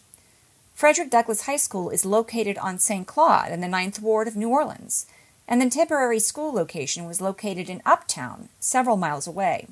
Frederick 0.75 1.09
Douglass 1.09 1.43
High 1.43 1.55
School 1.55 1.89
is 1.89 2.05
located 2.05 2.57
on 2.57 2.79
St. 2.79 3.07
Claude 3.07 3.49
in 3.49 3.61
the 3.61 3.67
Ninth 3.67 4.01
Ward 4.01 4.27
of 4.27 4.35
New 4.35 4.49
Orleans, 4.49 5.05
and 5.47 5.61
the 5.61 5.69
temporary 5.69 6.19
school 6.19 6.51
location 6.51 7.05
was 7.05 7.21
located 7.21 7.69
in 7.69 7.81
Uptown, 7.85 8.49
several 8.59 8.97
miles 8.97 9.25
away. 9.25 9.67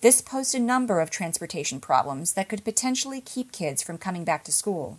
This 0.00 0.20
posed 0.20 0.52
a 0.52 0.58
number 0.58 0.98
of 0.98 1.10
transportation 1.10 1.78
problems 1.78 2.32
that 2.32 2.48
could 2.48 2.64
potentially 2.64 3.20
keep 3.20 3.52
kids 3.52 3.84
from 3.84 3.98
coming 3.98 4.24
back 4.24 4.42
to 4.44 4.52
school. 4.52 4.98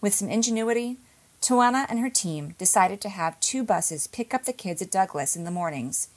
With 0.00 0.14
some 0.14 0.28
ingenuity, 0.28 0.98
Towana 1.42 1.86
and 1.88 1.98
her 1.98 2.10
team 2.10 2.54
decided 2.58 3.00
to 3.00 3.08
have 3.08 3.40
two 3.40 3.64
buses 3.64 4.06
pick 4.06 4.32
up 4.32 4.44
the 4.44 4.52
kids 4.52 4.80
at 4.80 4.92
Douglass 4.92 5.34
in 5.34 5.42
the 5.42 5.50
mornings. 5.50 6.10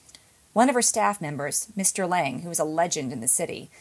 One 0.53 0.69
of 0.69 0.75
her 0.75 0.83
staff 0.83 1.21
members, 1.21 1.69
Mr. 1.75 2.07
Lang, 2.07 2.41
who 2.41 2.49
was 2.49 2.59
a 2.59 2.65
legend 2.65 3.11
in 3.11 3.19
the 3.19 3.27
city, 3.27 3.71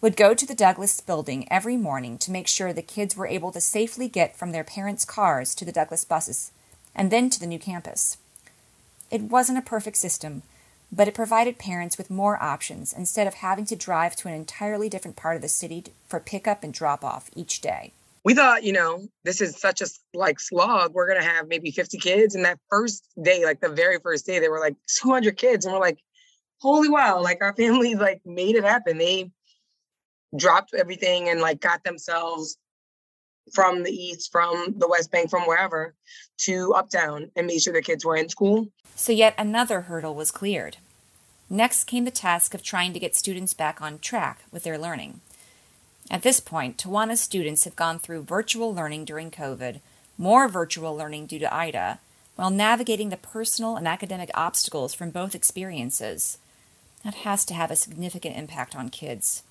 would 0.00 0.16
go 0.16 0.32
to 0.32 0.46
the 0.46 0.54
Douglass 0.54 1.00
building 1.00 1.50
every 1.50 1.76
morning 1.76 2.18
to 2.18 2.30
make 2.30 2.46
sure 2.46 2.72
the 2.72 2.82
kids 2.82 3.16
were 3.16 3.26
able 3.26 3.50
to 3.50 3.60
safely 3.60 4.08
get 4.08 4.36
from 4.36 4.52
their 4.52 4.62
parents' 4.62 5.04
cars 5.04 5.54
to 5.56 5.64
the 5.64 5.72
Douglass 5.72 6.04
buses 6.04 6.52
and 6.94 7.10
then 7.10 7.28
to 7.30 7.40
the 7.40 7.46
new 7.46 7.58
campus. 7.58 8.16
It 9.10 9.22
wasn't 9.22 9.58
a 9.58 9.62
perfect 9.62 9.96
system, 9.96 10.42
but 10.92 11.08
it 11.08 11.14
provided 11.14 11.58
parents 11.58 11.98
with 11.98 12.10
more 12.10 12.40
options 12.42 12.92
instead 12.92 13.26
of 13.26 13.34
having 13.34 13.64
to 13.66 13.76
drive 13.76 14.14
to 14.16 14.28
an 14.28 14.34
entirely 14.34 14.88
different 14.88 15.16
part 15.16 15.36
of 15.36 15.42
the 15.42 15.48
city 15.48 15.84
for 16.06 16.20
pickup 16.20 16.62
and 16.62 16.72
drop 16.72 17.04
off 17.04 17.30
each 17.34 17.60
day. 17.60 17.92
We 18.24 18.34
thought, 18.34 18.62
you 18.62 18.72
know, 18.72 19.08
this 19.24 19.40
is 19.40 19.58
such 19.58 19.80
a 19.80 19.86
like 20.14 20.38
slog. 20.38 20.92
We're 20.92 21.08
gonna 21.08 21.22
have 21.22 21.48
maybe 21.48 21.70
50 21.70 21.98
kids, 21.98 22.34
and 22.34 22.44
that 22.44 22.58
first 22.68 23.04
day, 23.20 23.44
like 23.44 23.60
the 23.60 23.68
very 23.68 23.98
first 23.98 24.26
day, 24.26 24.38
there 24.38 24.50
were 24.50 24.60
like 24.60 24.76
200 25.02 25.36
kids, 25.36 25.64
and 25.64 25.72
we're 25.72 25.80
like, 25.80 25.98
holy 26.60 26.88
wow! 26.88 27.20
Like 27.22 27.38
our 27.40 27.54
family 27.56 27.94
like 27.94 28.20
made 28.26 28.56
it 28.56 28.64
happen. 28.64 28.98
They 28.98 29.30
dropped 30.36 30.74
everything 30.74 31.28
and 31.28 31.40
like 31.40 31.60
got 31.60 31.84
themselves 31.84 32.58
from 33.52 33.82
the 33.82 33.90
east, 33.90 34.30
from 34.30 34.74
the 34.76 34.88
West 34.88 35.10
Bank, 35.10 35.30
from 35.30 35.42
wherever 35.42 35.94
to 36.38 36.74
uptown 36.74 37.30
and 37.34 37.46
made 37.46 37.62
sure 37.62 37.72
their 37.72 37.82
kids 37.82 38.04
were 38.04 38.16
in 38.16 38.28
school. 38.28 38.68
So 38.94 39.12
yet 39.12 39.34
another 39.38 39.82
hurdle 39.82 40.14
was 40.14 40.30
cleared. 40.30 40.76
Next 41.48 41.84
came 41.84 42.04
the 42.04 42.10
task 42.10 42.52
of 42.52 42.62
trying 42.62 42.92
to 42.92 42.98
get 42.98 43.16
students 43.16 43.54
back 43.54 43.80
on 43.80 44.00
track 44.00 44.44
with 44.52 44.64
their 44.64 44.76
learning. 44.76 45.20
At 46.10 46.22
this 46.22 46.40
point, 46.40 46.78
Towana's 46.78 47.20
students 47.20 47.64
have 47.64 47.76
gone 47.76 47.98
through 47.98 48.22
virtual 48.22 48.74
learning 48.74 49.06
during 49.06 49.30
COVID, 49.30 49.80
more 50.18 50.48
virtual 50.48 50.96
learning 50.96 51.26
due 51.26 51.38
to 51.38 51.54
Ida, 51.54 52.00
while 52.36 52.50
navigating 52.50 53.08
the 53.08 53.16
personal 53.16 53.76
and 53.76 53.88
academic 53.88 54.30
obstacles 54.34 54.94
from 54.94 55.10
both 55.10 55.34
experiences. 55.34 56.38
That 57.04 57.14
has 57.14 57.44
to 57.46 57.54
have 57.54 57.70
a 57.70 57.76
significant 57.76 58.36
impact 58.36 58.76
on 58.76 58.90
kids. 58.90 59.42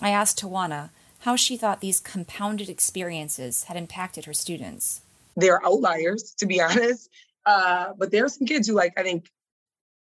I 0.00 0.10
asked 0.10 0.40
Towana 0.40 0.90
how 1.20 1.36
she 1.36 1.56
thought 1.56 1.80
these 1.80 2.00
compounded 2.00 2.68
experiences 2.68 3.64
had 3.64 3.76
impacted 3.76 4.26
her 4.26 4.34
students. 4.34 5.00
They're 5.36 5.64
outliers, 5.64 6.34
to 6.38 6.46
be 6.46 6.60
honest. 6.62 7.08
Uh, 7.46 7.92
but 7.96 8.10
there 8.10 8.24
are 8.24 8.28
some 8.28 8.46
kids 8.46 8.68
who, 8.68 8.74
like, 8.74 8.92
I 8.98 9.02
think 9.02 9.28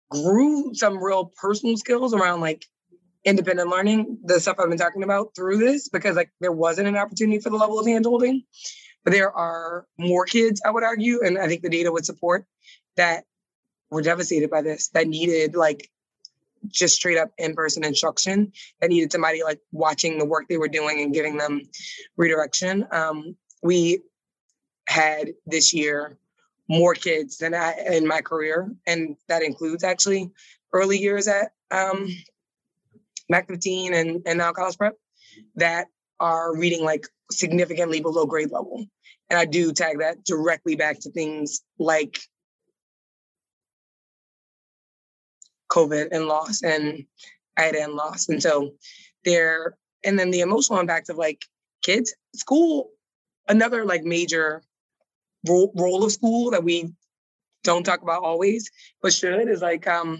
grew 0.09 0.73
some 0.73 1.03
real 1.03 1.25
personal 1.25 1.77
skills 1.77 2.13
around 2.13 2.41
like 2.41 2.65
independent 3.25 3.69
learning, 3.69 4.19
the 4.23 4.39
stuff 4.39 4.57
I've 4.59 4.69
been 4.69 4.77
talking 4.77 5.03
about 5.03 5.35
through 5.35 5.57
this, 5.57 5.89
because 5.89 6.15
like 6.15 6.31
there 6.39 6.51
wasn't 6.51 6.87
an 6.87 6.95
opportunity 6.95 7.39
for 7.39 7.49
the 7.49 7.57
level 7.57 7.79
of 7.79 7.85
handholding. 7.85 8.43
But 9.03 9.11
there 9.11 9.31
are 9.31 9.85
more 9.97 10.25
kids, 10.25 10.61
I 10.65 10.71
would 10.71 10.83
argue, 10.83 11.21
and 11.23 11.37
I 11.37 11.47
think 11.47 11.61
the 11.61 11.69
data 11.69 11.91
would 11.91 12.05
support 12.05 12.45
that 12.97 13.23
were 13.89 14.01
devastated 14.01 14.49
by 14.49 14.61
this, 14.61 14.89
that 14.89 15.07
needed 15.07 15.55
like 15.55 15.89
just 16.67 16.95
straight 16.95 17.17
up 17.17 17.31
in-person 17.37 17.83
instruction 17.83 18.51
that 18.81 18.89
needed 18.89 19.11
somebody 19.11 19.43
like 19.43 19.59
watching 19.71 20.17
the 20.17 20.25
work 20.25 20.45
they 20.47 20.57
were 20.57 20.67
doing 20.67 21.01
and 21.01 21.13
giving 21.13 21.37
them 21.37 21.61
redirection. 22.17 22.87
Um, 22.91 23.35
we 23.63 24.01
had 24.87 25.29
this 25.45 25.73
year 25.73 26.17
more 26.69 26.93
kids 26.93 27.37
than 27.37 27.53
I 27.53 27.73
in 27.91 28.07
my 28.07 28.21
career, 28.21 28.69
and 28.85 29.15
that 29.27 29.43
includes 29.43 29.83
actually 29.83 30.31
early 30.73 30.97
years 30.97 31.27
at 31.27 31.51
um, 31.71 32.07
Mac 33.29 33.47
15 33.47 33.93
and, 33.93 34.21
and 34.25 34.37
now 34.37 34.51
college 34.51 34.77
prep 34.77 34.95
that 35.55 35.87
are 36.19 36.55
reading 36.55 36.83
like 36.83 37.07
significantly 37.31 38.01
below 38.01 38.25
grade 38.25 38.51
level. 38.51 38.85
And 39.29 39.37
I 39.37 39.45
do 39.45 39.73
tag 39.73 39.99
that 39.99 40.23
directly 40.23 40.75
back 40.75 40.99
to 41.01 41.11
things 41.11 41.61
like 41.79 42.19
COVID 45.77 46.09
and 46.11 46.25
loss 46.25 46.63
and 46.63 47.05
Ida 47.57 47.83
and 47.83 47.93
loss. 47.93 48.29
And 48.29 48.41
so 48.41 48.73
there, 49.23 49.77
and 50.03 50.17
then 50.17 50.31
the 50.31 50.41
emotional 50.41 50.79
impact 50.79 51.09
of 51.09 51.17
like 51.17 51.45
kids, 51.83 52.15
school, 52.35 52.89
another 53.47 53.85
like 53.85 54.03
major 54.03 54.63
role, 55.47 55.71
role 55.75 56.03
of 56.03 56.11
school 56.11 56.51
that 56.51 56.63
we 56.63 56.93
don't 57.63 57.83
talk 57.83 58.01
about 58.01 58.23
always, 58.23 58.71
but 59.01 59.13
should 59.13 59.49
is 59.49 59.61
like 59.61 59.87
um 59.87 60.19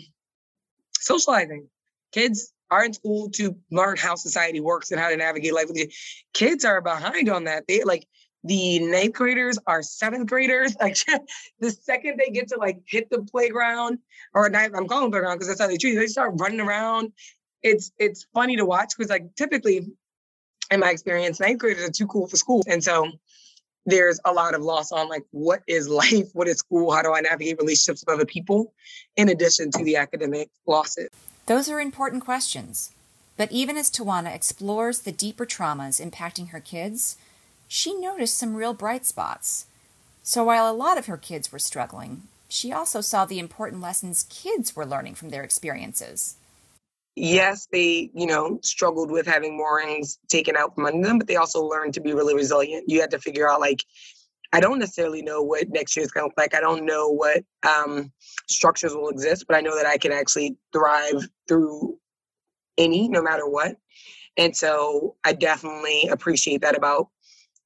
socializing. 1.00 1.68
Kids 2.12 2.54
are 2.70 2.84
in 2.84 2.94
school 2.94 3.30
to 3.32 3.56
learn 3.72 3.98
how 3.98 4.16
society 4.16 4.60
works 4.60 4.92
and 4.92 5.00
how 5.00 5.10
to 5.10 5.18
navigate 5.18 5.54
life. 5.54 5.70
Kids 6.34 6.66
are 6.66 6.82
behind 6.82 7.30
on 7.30 7.46
that. 7.46 7.64
They 7.68 7.84
like 7.84 8.06
the 8.48 8.80
ninth 8.80 9.14
graders 9.14 9.60
are 9.68 9.84
seventh 9.84 10.30
graders. 10.30 10.76
Like 10.82 10.98
the 11.60 11.72
second 11.72 12.20
they 12.20 12.32
get 12.32 12.50
to 12.50 12.58
like 12.58 12.82
hit 12.86 13.10
the 13.10 13.24
playground, 13.24 14.00
or 14.34 14.50
not, 14.50 14.72
I'm 14.76 14.88
calling 14.88 15.12
playground 15.12 15.36
because 15.36 15.48
that's 15.50 15.60
how 15.60 15.68
they 15.68 15.78
treat. 15.78 15.96
They 15.96 16.08
start 16.08 16.34
running 16.38 16.62
around. 16.62 17.12
It's 17.62 17.92
it's 17.98 18.26
funny 18.34 18.58
to 18.58 18.66
watch 18.66 18.94
because 18.98 19.10
like 19.10 19.36
typically, 19.36 19.88
in 20.72 20.80
my 20.80 20.92
experience, 20.92 21.40
ninth 21.40 21.60
graders 21.60 21.90
are 21.90 21.92
too 21.92 22.08
cool 22.08 22.28
for 22.28 22.38
school, 22.38 22.64
and 22.68 22.84
so 22.84 23.12
there's 23.86 24.20
a 24.26 24.34
lot 24.34 24.54
of 24.54 24.62
loss 24.62 24.92
on 24.92 25.10
like 25.10 25.24
what 25.32 25.62
is 25.68 25.88
life, 26.04 26.30
what 26.34 26.48
is 26.48 26.58
school, 26.58 26.92
how 26.92 27.02
do 27.02 27.14
I 27.14 27.22
navigate 27.22 27.58
relationships 27.60 28.04
with 28.06 28.14
other 28.14 28.26
people, 28.26 28.74
in 29.16 29.30
addition 29.30 29.72
to 29.72 29.84
the 29.84 29.96
academic 29.96 30.50
losses. 30.68 31.10
Those 31.48 31.70
are 31.70 31.80
important 31.80 32.24
questions. 32.24 32.92
But 33.38 33.52
even 33.52 33.78
as 33.78 33.92
Towana 33.92 34.34
explores 34.34 35.02
the 35.02 35.12
deeper 35.12 35.46
traumas 35.46 36.04
impacting 36.04 36.50
her 36.50 36.60
kids, 36.60 37.18
she 37.68 37.94
noticed 37.94 38.38
some 38.38 38.56
real 38.56 38.74
bright 38.74 39.06
spots. 39.06 39.66
So 40.24 40.44
while 40.44 40.70
a 40.70 40.76
lot 40.76 40.98
of 40.98 41.06
her 41.06 41.18
kids 41.18 41.52
were 41.52 41.60
struggling, 41.60 42.24
she 42.50 42.72
also 42.72 43.02
saw 43.02 43.26
the 43.26 43.40
important 43.40 43.82
lessons 43.82 44.26
kids 44.30 44.76
were 44.76 44.86
learning 44.86 45.16
from 45.16 45.30
their 45.30 45.44
experiences. 45.44 46.36
Yes, 47.16 47.68
they, 47.72 48.12
you 48.14 48.28
know, 48.28 48.60
struggled 48.62 49.10
with 49.10 49.26
having 49.26 49.58
moorings 49.58 50.20
taken 50.28 50.56
out 50.56 50.76
from 50.76 50.86
under 50.86 51.08
them, 51.08 51.18
but 51.18 51.28
they 51.28 51.36
also 51.36 51.64
learned 51.64 51.96
to 51.96 52.02
be 52.02 52.14
really 52.14 52.36
resilient. 52.36 52.88
You 52.88 53.02
had 53.02 53.12
to 53.12 53.20
figure 53.20 53.50
out 53.50 53.60
like, 53.60 53.84
I 54.54 54.60
don't 54.60 54.80
necessarily 54.80 55.24
know 55.24 55.42
what 55.42 55.70
next 55.70 55.96
year 55.96 56.06
is 56.06 56.12
going 56.12 56.24
to 56.24 56.28
look 56.28 56.38
like. 56.38 56.56
I 56.56 56.62
don't 56.62 56.86
know 56.86 57.10
what 57.10 57.44
um, 57.68 58.12
structures 58.48 58.94
will 58.94 59.10
exist, 59.10 59.46
but 59.48 59.58
I 59.58 59.62
know 59.62 59.76
that 59.76 59.88
I 59.88 59.98
can 59.98 60.12
actually 60.12 60.58
thrive 60.72 61.28
through 61.48 61.98
any, 62.78 63.10
no 63.10 63.22
matter 63.22 63.48
what. 63.48 63.78
And 64.38 64.56
so 64.56 65.16
I 65.24 65.34
definitely 65.34 66.10
appreciate 66.10 66.62
that 66.62 66.78
about 66.78 67.10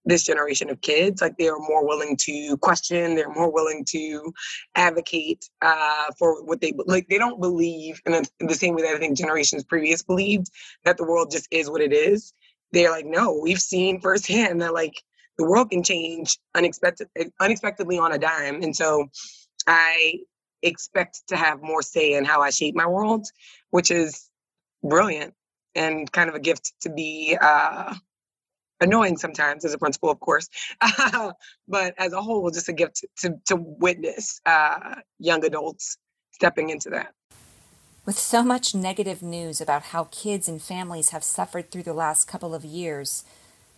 this 0.06 0.24
generation 0.24 0.70
of 0.70 0.82
kids 0.82 1.22
like 1.22 1.38
they 1.38 1.48
are 1.48 1.60
more 1.60 1.86
willing 1.88 2.18
to 2.18 2.58
question 2.58 3.16
they're 3.16 3.34
more 3.34 3.52
willing 3.52 3.86
to 3.86 4.34
advocate 4.76 5.50
uh, 5.62 6.06
for 6.18 6.44
what 6.44 6.62
they 6.62 6.74
like 6.86 7.08
they 7.08 7.18
don't 7.18 7.40
believe 7.40 8.02
in, 8.06 8.14
in 8.40 8.48
the 8.48 8.56
same 8.56 8.76
way 8.76 8.82
that 8.82 8.96
i 8.96 9.00
think 9.00 9.18
generations 9.18 9.64
previous 9.64 10.02
believed 10.02 10.50
that 10.86 10.98
the 10.98 11.04
world 11.04 11.32
just 11.32 11.48
is 11.52 11.70
what 11.70 11.82
it 11.82 11.94
is. 11.94 12.34
They're 12.72 12.92
like 12.92 13.06
no 13.06 13.40
we've 13.42 13.60
seen 13.60 14.00
firsthand 14.00 14.62
that 14.62 14.74
like 14.74 15.02
the 15.38 15.46
world 15.46 15.70
can 15.72 15.84
change 15.84 16.38
unexpected 16.56 17.10
unexpectedly 17.40 18.00
on 18.00 18.14
a 18.14 18.18
dime. 18.18 18.62
And 18.64 18.76
so 18.76 19.08
i 19.68 20.20
expect 20.64 21.22
to 21.28 21.36
have 21.36 21.62
more 21.62 21.82
say 21.82 22.14
in 22.14 22.26
how 22.26 22.42
i 22.42 22.50
shape 22.50 22.76
my 22.76 22.86
world 22.88 23.28
which 23.72 23.92
is 23.92 24.30
brilliant 24.84 25.34
and 25.76 26.12
kind 26.12 26.30
of 26.30 26.36
a 26.36 26.40
gift 26.40 26.74
to 26.82 26.90
be 26.90 27.38
uh, 27.40 27.94
annoying 28.82 29.18
sometimes 29.18 29.64
as 29.64 29.74
a 29.74 29.78
principal, 29.78 30.10
of 30.10 30.20
course, 30.20 30.50
but 31.68 31.94
as 31.98 32.14
a 32.14 32.22
whole, 32.22 32.50
just 32.50 32.68
a 32.68 32.74
gift 32.74 33.06
to, 33.20 33.36
to 33.46 33.56
witness 33.56 34.42
uh, 34.46 34.96
young 35.20 35.46
adults 35.46 35.98
stepping 36.32 36.70
into 36.70 36.90
that. 36.90 37.14
With 38.06 38.18
so 38.18 38.42
much 38.44 38.74
negative 38.74 39.22
news 39.22 39.62
about 39.62 39.84
how 39.84 40.06
kids 40.06 40.50
and 40.50 40.60
families 40.60 41.12
have 41.12 41.24
suffered 41.24 41.70
through 41.70 41.84
the 41.84 41.94
last 41.94 42.28
couple 42.28 42.56
of 42.56 42.66
years, 42.66 43.24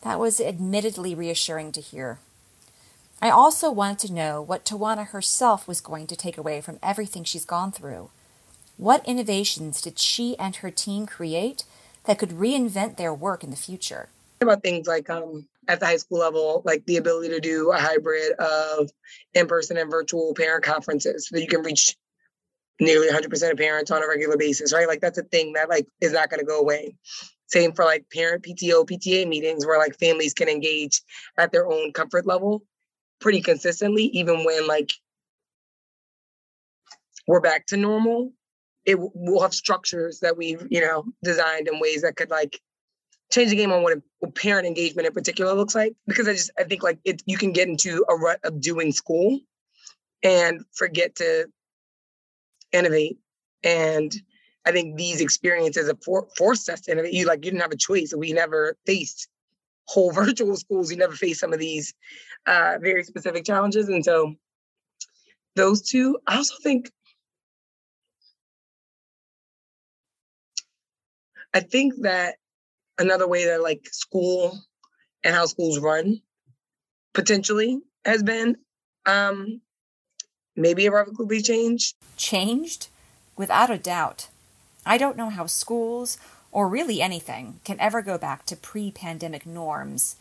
that 0.02 0.18
was 0.18 0.39
admittedly 0.39 1.13
reassuring 1.13 1.74
to 1.74 1.82
hear. 1.82 2.20
I 3.22 3.30
also 3.30 3.70
wanted 3.72 4.08
to 4.08 4.13
know 4.13 4.42
what 4.42 4.66
Towana 4.66 5.08
herself 5.08 5.68
was 5.68 5.82
going 5.82 6.08
to 6.08 6.16
take 6.16 6.38
away 6.38 6.62
from 6.62 6.80
everything 6.82 7.24
she's 7.24 7.46
gone 7.46 7.72
through. 7.72 8.10
What 8.78 9.08
innovations 9.08 9.82
did 9.82 10.00
she 10.00 10.38
and 10.39 10.56
her 10.58 10.72
team 10.72 11.06
create 11.06 11.63
that 12.06 12.18
could 12.18 12.32
reinvent 12.32 12.98
their 12.98 13.13
work 13.13 13.44
in 13.44 13.50
the 13.50 13.56
future? 13.56 14.10
About 14.44 14.64
things 14.64 14.88
like 14.88 15.10
um, 15.10 15.48
at 15.68 15.80
the 15.80 15.86
high 15.86 15.98
school 15.98 16.20
level, 16.20 16.62
like 16.66 16.86
the 16.86 16.98
ability 16.98 17.30
to 17.30 17.40
do 17.40 17.72
a 17.72 17.78
hybrid 17.78 18.34
of 18.34 18.90
in-person 19.34 19.78
and 19.78 19.90
virtual 19.90 20.34
parent 20.36 20.64
conferences 20.64 21.28
so 21.28 21.36
that 21.36 21.42
you 21.42 21.48
can 21.48 21.62
reach 21.62 21.96
nearly 22.80 23.10
100% 23.10 23.52
of 23.52 23.58
parents 23.58 23.92
on 23.92 24.04
a 24.04 24.08
regular 24.08 24.38
basis, 24.38 24.74
right? 24.74 24.88
Like 24.88 25.02
that's 25.02 25.18
a 25.18 25.24
thing 25.24 25.54
that 25.54 25.70
like 25.70 25.88
is 26.02 26.14
not 26.14 26.30
going 26.30 26.40
to 26.40 26.46
go 26.46 26.60
away. 26.60 26.96
Same 27.48 27.74
for 27.74 27.86
like 27.86 28.06
parent 28.12 28.44
PTO, 28.44 28.86
PTA 28.86 29.28
meetings 29.28 29.66
where 29.66 29.78
like 29.78 29.98
families 30.00 30.34
can 30.34 30.50
engage 30.50 31.02
at 31.38 31.52
their 31.52 31.68
own 31.68 31.94
comfort 31.94 32.26
level 32.26 32.64
pretty 33.22 33.42
consistently, 33.42 34.06
even 34.06 34.44
when 34.44 34.68
like 34.68 34.92
we're 37.28 37.40
back 37.40 37.68
to 37.68 37.78
normal, 37.78 38.34
it 38.86 39.00
will 39.00 39.42
have 39.42 39.54
structures 39.54 40.20
that 40.20 40.38
we've 40.38 40.66
you 40.70 40.82
know 40.82 41.06
designed 41.24 41.68
in 41.68 41.80
ways 41.80 42.02
that 42.02 42.16
could 42.16 42.30
like 42.30 42.60
change 43.34 43.50
the 43.50 43.56
game 43.56 43.72
on 43.72 43.84
what, 43.84 43.98
parent 44.36 44.65
engagement 44.67 45.08
in 45.08 45.13
particular 45.13 45.54
looks 45.54 45.76
like 45.76 45.93
because 46.08 46.28
i 46.28 46.34
just 46.34 46.52
i 46.58 46.63
think 46.63 46.82
like 46.82 46.98
it 47.04 47.22
you 47.26 47.38
can 47.38 47.52
get 47.52 47.67
into 47.67 48.06
a 48.10 48.15
rut 48.15 48.39
of 48.46 48.62
doing 48.62 48.91
school 48.91 49.39
and 50.24 50.62
forget 50.74 51.15
to 51.15 51.46
innovate. 52.72 53.17
And 53.63 54.13
i 54.65 54.72
think 54.72 54.98
these 54.98 55.22
experiences 55.22 55.88
have 55.88 56.04
for, 56.04 56.28
forced 56.38 56.69
us 56.69 56.82
to 56.82 56.91
innovate. 56.91 57.13
You 57.13 57.26
like 57.26 57.43
you 57.43 57.52
didn't 57.52 57.62
have 57.62 57.72
a 57.72 57.78
choice. 57.78 58.13
We 58.15 58.34
never 58.34 58.76
faced 58.86 59.28
whole 59.88 60.12
virtual 60.24 60.56
schools. 60.56 60.91
You 60.91 60.98
never 60.98 61.15
faced 61.15 61.39
some 61.39 61.54
of 61.54 61.60
these 61.60 61.93
uh, 62.46 62.78
very 62.82 63.04
specific 63.04 63.46
challenges. 63.46 63.89
And 63.89 64.04
so 64.04 64.36
those 65.56 65.82
two 65.82 66.17
i 66.28 66.38
also 66.38 66.56
think 66.63 66.91
I 71.56 71.60
think 71.60 71.93
that 72.02 72.38
another 72.98 73.28
way 73.28 73.46
that 73.46 73.62
like 73.62 73.88
school 73.92 74.60
and 75.24 75.34
how 75.36 75.46
schools 75.46 75.80
run 75.80 76.22
potentially 77.14 77.80
has 78.06 78.24
been 78.24 78.58
um 79.06 79.62
maybe 80.56 80.86
irrevocably 80.86 81.42
changed. 81.42 81.96
Changed? 82.18 82.88
Without 83.36 83.70
a 83.70 83.78
doubt. 83.78 84.28
I 84.86 84.98
don't 84.98 85.18
know 85.18 85.30
how 85.30 85.48
schools, 85.48 86.18
or 86.52 86.68
really 86.68 87.02
anything, 87.02 87.60
can 87.64 87.80
ever 87.80 88.02
go 88.02 88.18
back 88.18 88.46
to 88.46 88.56
pre 88.56 88.92
pandemic 88.92 89.46
norms. 89.46 90.16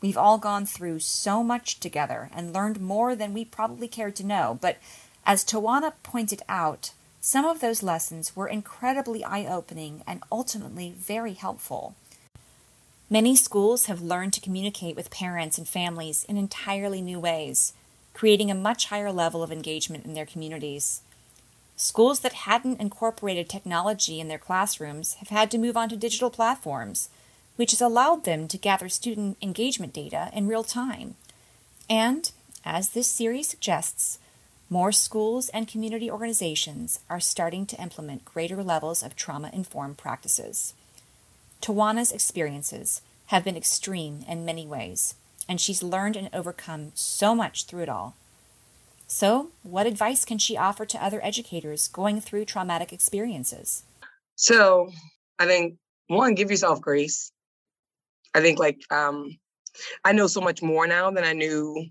We've 0.00 0.18
all 0.18 0.38
gone 0.38 0.66
through 0.66 1.00
so 1.00 1.42
much 1.42 1.80
together 1.80 2.28
and 2.34 2.52
learned 2.52 2.80
more 2.80 3.16
than 3.16 3.32
we 3.32 3.44
probably 3.44 3.88
cared 3.88 4.14
to 4.16 4.26
know, 4.26 4.58
but 4.60 4.76
as 5.24 5.44
Towana 5.44 5.94
pointed 6.02 6.42
out, 6.48 6.90
some 7.20 7.46
of 7.46 7.60
those 7.60 7.82
lessons 7.82 8.36
were 8.36 8.46
incredibly 8.46 9.24
eye 9.24 9.46
opening 9.46 10.02
and 10.06 10.22
ultimately 10.30 10.94
very 10.94 11.32
helpful. 11.32 11.94
Many 13.10 13.36
schools 13.36 13.84
have 13.86 14.00
learned 14.00 14.32
to 14.32 14.40
communicate 14.40 14.96
with 14.96 15.10
parents 15.10 15.58
and 15.58 15.68
families 15.68 16.24
in 16.24 16.38
entirely 16.38 17.02
new 17.02 17.20
ways, 17.20 17.74
creating 18.14 18.50
a 18.50 18.54
much 18.54 18.86
higher 18.86 19.12
level 19.12 19.42
of 19.42 19.52
engagement 19.52 20.06
in 20.06 20.14
their 20.14 20.24
communities. 20.24 21.02
Schools 21.76 22.20
that 22.20 22.32
hadn't 22.32 22.80
incorporated 22.80 23.48
technology 23.48 24.20
in 24.20 24.28
their 24.28 24.38
classrooms 24.38 25.14
have 25.14 25.28
had 25.28 25.50
to 25.50 25.58
move 25.58 25.76
on 25.76 25.90
to 25.90 25.96
digital 25.96 26.30
platforms, 26.30 27.10
which 27.56 27.72
has 27.72 27.82
allowed 27.82 28.24
them 28.24 28.48
to 28.48 28.56
gather 28.56 28.88
student 28.88 29.36
engagement 29.42 29.92
data 29.92 30.30
in 30.32 30.48
real 30.48 30.64
time. 30.64 31.16
And, 31.90 32.32
as 32.64 32.90
this 32.90 33.08
series 33.08 33.48
suggests, 33.48 34.18
more 34.70 34.92
schools 34.92 35.50
and 35.50 35.68
community 35.68 36.10
organizations 36.10 37.00
are 37.10 37.20
starting 37.20 37.66
to 37.66 37.82
implement 37.82 38.24
greater 38.24 38.62
levels 38.62 39.02
of 39.02 39.14
trauma 39.14 39.50
informed 39.52 39.98
practices. 39.98 40.72
Towana's 41.64 42.12
experiences 42.12 43.00
have 43.28 43.42
been 43.42 43.56
extreme 43.56 44.22
in 44.28 44.44
many 44.44 44.66
ways, 44.66 45.14
and 45.48 45.58
she's 45.58 45.82
learned 45.82 46.14
and 46.14 46.28
overcome 46.30 46.92
so 46.94 47.34
much 47.34 47.64
through 47.64 47.84
it 47.84 47.88
all. 47.88 48.16
So, 49.06 49.48
what 49.62 49.86
advice 49.86 50.26
can 50.26 50.36
she 50.36 50.58
offer 50.58 50.84
to 50.84 51.02
other 51.02 51.24
educators 51.24 51.88
going 51.88 52.20
through 52.20 52.44
traumatic 52.44 52.92
experiences? 52.92 53.82
So, 54.34 54.90
I 55.38 55.46
think 55.46 55.78
one, 56.08 56.34
give 56.34 56.50
yourself 56.50 56.82
grace. 56.82 57.32
I 58.34 58.42
think, 58.42 58.58
like, 58.58 58.82
um, 58.90 59.34
I 60.04 60.12
know 60.12 60.26
so 60.26 60.42
much 60.42 60.60
more 60.60 60.86
now 60.86 61.10
than 61.12 61.24
I 61.24 61.32
knew 61.32 61.86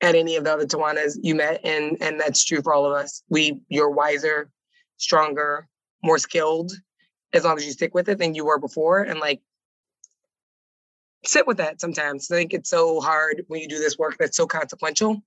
at 0.00 0.16
any 0.16 0.34
of 0.34 0.42
the 0.42 0.52
other 0.52 0.66
Towanas 0.66 1.20
you 1.22 1.36
met, 1.36 1.60
and 1.64 1.98
and 2.02 2.18
that's 2.18 2.44
true 2.44 2.62
for 2.62 2.74
all 2.74 2.84
of 2.84 2.94
us. 3.00 3.22
We 3.28 3.60
you're 3.68 3.90
wiser, 3.90 4.50
stronger, 4.96 5.68
more 6.02 6.18
skilled 6.18 6.72
as 7.32 7.44
long 7.44 7.56
as 7.56 7.64
you 7.64 7.72
stick 7.72 7.94
with 7.94 8.08
it 8.08 8.18
than 8.18 8.34
you 8.34 8.44
were 8.44 8.58
before, 8.58 9.02
and 9.02 9.20
like 9.20 9.40
sit 11.24 11.46
with 11.46 11.58
that 11.58 11.80
sometimes. 11.80 12.30
I 12.30 12.36
think 12.36 12.54
it's 12.54 12.70
so 12.70 13.00
hard 13.00 13.44
when 13.48 13.60
you 13.60 13.68
do 13.68 13.78
this 13.78 13.98
work 13.98 14.16
that's 14.18 14.36
so 14.36 14.46
consequential. 14.46 15.22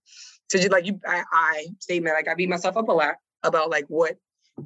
To 0.49 0.57
just 0.57 0.71
like 0.71 0.85
you, 0.85 0.99
I, 1.07 1.23
I 1.31 1.67
statement 1.79 2.15
like 2.15 2.27
I 2.27 2.35
beat 2.35 2.49
myself 2.49 2.77
up 2.77 2.87
a 2.87 2.91
lot 2.91 3.15
about 3.43 3.69
like 3.69 3.85
what 3.87 4.17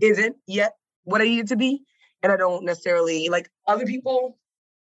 isn't 0.02 0.36
yet 0.46 0.74
what 1.04 1.22
I 1.22 1.26
need 1.26 1.40
it 1.40 1.48
to 1.48 1.56
be, 1.56 1.84
and 2.22 2.32
I 2.32 2.38
don't 2.38 2.66
necessarily 2.66 3.30
like 3.30 3.50
other 3.68 3.86
people 3.86 4.38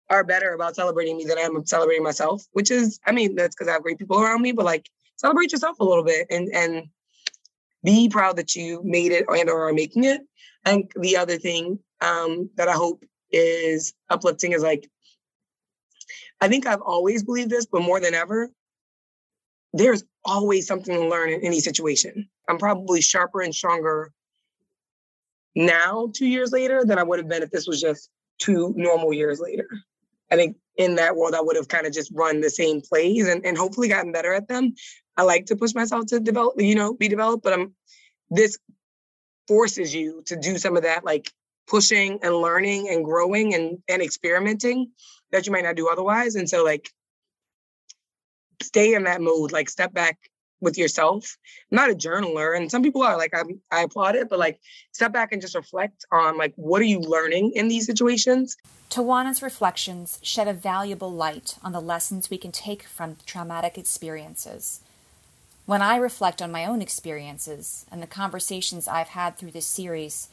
are 0.10 0.24
better 0.24 0.54
about 0.54 0.76
celebrating 0.76 1.17
me 1.17 1.26
than 1.26 1.38
I 1.38 1.41
am 1.41 1.65
celebrating 1.65 2.04
myself, 2.04 2.46
which 2.54 2.72
is, 2.72 3.00
I 3.06 3.12
mean, 3.12 3.36
that's 3.36 3.56
because 3.56 3.67
I 3.67 3.74
have 3.74 3.84
great 3.84 3.98
people 3.98 4.20
around 4.20 4.41
me, 4.41 4.54
but 4.54 4.65
like 4.65 4.89
celebrate 5.17 5.52
yourself 5.52 5.80
a 5.80 5.84
little 5.84 6.04
bit 6.04 6.28
and 6.30 6.50
and 6.54 6.88
be 7.84 8.10
proud 8.10 8.38
that 8.38 8.56
you 8.56 8.82
made 8.84 9.12
it 9.12 9.26
and 9.30 9.50
or 9.50 9.67
are 9.67 9.74
making 9.74 10.04
it. 10.04 10.22
And 10.67 10.91
the 10.99 11.17
other 11.17 11.38
thing 11.38 11.80
um, 12.01 12.49
that 12.58 12.67
I 12.67 12.73
hope 12.73 13.03
is 13.32 13.93
uplifting 14.10 14.51
is 14.51 14.62
like, 14.62 14.89
I 16.41 16.47
think 16.47 16.67
I've 16.67 16.82
always 16.82 17.23
believed 17.23 17.49
this, 17.49 17.65
but 17.65 17.82
more 17.82 17.99
than 17.99 18.13
ever, 18.13 18.49
there's 19.73 20.03
always 20.25 20.67
something 20.67 20.93
to 20.93 21.08
learn 21.08 21.30
in 21.30 21.41
any 21.41 21.60
situation. 21.60 22.27
I'm 22.49 22.58
probably 22.58 23.01
sharper 23.01 23.41
and 23.41 23.56
stronger 23.56 24.12
now, 25.56 26.12
two 26.13 26.27
years 26.27 26.51
later, 26.51 26.84
than 26.86 26.99
I 26.99 27.03
would 27.03 27.19
have 27.19 27.27
been 27.27 27.43
if 27.43 27.49
this 27.49 27.67
was 27.67 27.82
just 27.82 28.10
two 28.38 28.73
normal 28.77 29.13
years 29.13 29.39
later. 29.39 29.67
I 30.32 30.36
think 30.36 30.58
in 30.77 30.95
that 30.95 31.15
world, 31.15 31.34
I 31.34 31.41
would 31.41 31.56
have 31.56 31.67
kind 31.67 31.88
of 31.88 31.93
just 31.93 32.12
run 32.13 32.41
the 32.41 32.49
same 32.49 32.82
plays 32.82 33.27
and, 33.27 33.43
and 33.45 33.58
hopefully 33.58 33.88
gotten 33.88 34.12
better 34.12 34.34
at 34.34 34.47
them. 34.47 34.75
I 35.15 35.23
like 35.23 35.47
to 35.47 35.56
push 35.56 35.73
myself 35.73 36.06
to 36.08 36.19
develop, 36.19 36.62
you 36.62 36.75
know, 36.75 36.93
be 36.93 37.08
developed, 37.08 37.43
but 37.43 37.53
I'm 37.53 37.73
this 38.30 38.58
forces 39.47 39.93
you 39.93 40.21
to 40.25 40.36
do 40.36 40.57
some 40.57 40.75
of 40.75 40.83
that 40.83 41.03
like 41.05 41.31
pushing 41.67 42.19
and 42.23 42.36
learning 42.36 42.89
and 42.89 43.03
growing 43.03 43.53
and 43.53 43.77
and 43.88 44.01
experimenting 44.01 44.91
that 45.31 45.45
you 45.45 45.51
might 45.51 45.63
not 45.63 45.75
do 45.75 45.89
otherwise. 45.89 46.36
And 46.36 46.49
so 46.49 46.63
like 46.63 46.89
stay 48.62 48.93
in 48.93 49.03
that 49.03 49.21
mode, 49.21 49.51
like 49.51 49.69
step 49.69 49.93
back 49.93 50.17
with 50.60 50.77
yourself. 50.77 51.38
I'm 51.71 51.75
not 51.75 51.91
a 51.91 51.93
journaler, 51.93 52.57
and 52.57 52.71
some 52.71 52.81
people 52.81 53.03
are 53.03 53.17
like 53.17 53.31
I'm, 53.33 53.62
I 53.71 53.81
applaud 53.81 54.15
it, 54.15 54.29
but 54.29 54.39
like 54.39 54.60
step 54.91 55.13
back 55.13 55.31
and 55.31 55.41
just 55.41 55.55
reflect 55.55 56.05
on 56.12 56.38
like 56.38 56.53
what 56.55 56.81
are 56.81 56.86
you 56.86 56.99
learning 56.99 57.51
in 57.55 57.67
these 57.67 57.86
situations. 57.86 58.57
Towana's 58.89 59.41
reflections 59.41 60.17
shed 60.23 60.47
a 60.47 60.53
valuable 60.53 61.12
light 61.12 61.57
on 61.62 61.73
the 61.73 61.81
lessons 61.81 62.29
we 62.29 62.38
can 62.38 62.51
take 62.51 62.83
from 62.83 63.17
traumatic 63.25 63.77
experiences. 63.77 64.81
When 65.67 65.82
I 65.82 65.97
reflect 65.97 66.41
on 66.41 66.49
my 66.49 66.63
own 66.63 66.82
experiences 66.82 67.86
and 67.91 68.01
the 68.01 68.08
conversations 68.08 68.88
I've 68.88 69.10
had 69.10 69.38
through 69.38 69.51
this 69.51 69.67
series, 69.67 70.30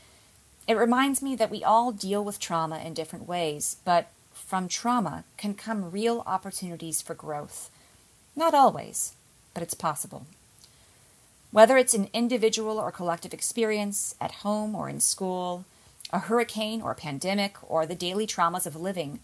it 0.68 0.77
reminds 0.77 1.23
me 1.23 1.35
that 1.35 1.51
we 1.51 1.64
all 1.64 1.90
deal 1.90 2.25
with 2.25 2.38
trauma 2.38 2.79
in 2.79 2.94
different 2.94 3.27
ways, 3.27 3.79
but 3.85 4.12
from 4.33 4.68
trauma 4.68 5.25
can 5.37 5.55
come 5.55 5.90
real 5.90 6.23
opportunities 6.25 7.03
for 7.03 7.14
growth. 7.14 7.68
Not 8.37 8.55
always, 8.55 9.14
but 9.55 9.62
it's 9.64 9.75
possible. 9.75 10.25
Whether 11.51 11.79
it's 11.79 11.94
an 11.94 12.11
individual 12.12 12.79
or 12.79 12.92
collective 12.92 13.35
experience, 13.35 14.14
at 14.20 14.44
home 14.47 14.77
or 14.77 14.88
in 14.88 15.01
school, 15.01 15.64
a 16.12 16.20
hurricane 16.20 16.81
or 16.81 16.92
a 16.92 16.94
pandemic, 16.94 17.57
or 17.68 17.87
the 17.87 17.97
daily 17.97 18.29
traumas 18.29 18.66
of 18.66 18.77
living, 18.77 19.18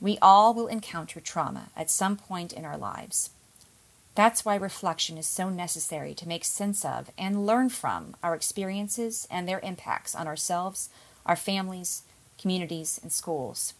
we 0.00 0.18
all 0.22 0.54
will 0.54 0.68
encounter 0.68 1.18
trauma 1.18 1.70
at 1.76 1.90
some 1.90 2.16
point 2.16 2.52
in 2.52 2.64
our 2.64 2.78
lives. 2.78 3.30
That's 4.14 4.44
why 4.44 4.56
reflection 4.56 5.16
is 5.16 5.26
so 5.26 5.48
necessary 5.48 6.14
to 6.14 6.28
make 6.28 6.44
sense 6.44 6.84
of 6.84 7.10
and 7.16 7.46
learn 7.46 7.70
from 7.70 8.14
our 8.22 8.34
experiences 8.34 9.26
and 9.30 9.48
their 9.48 9.60
impacts 9.60 10.14
on 10.14 10.26
ourselves, 10.26 10.90
our 11.24 11.36
families, 11.36 12.02
communities, 12.38 13.00
and 13.02 13.10
schools. 13.10 13.72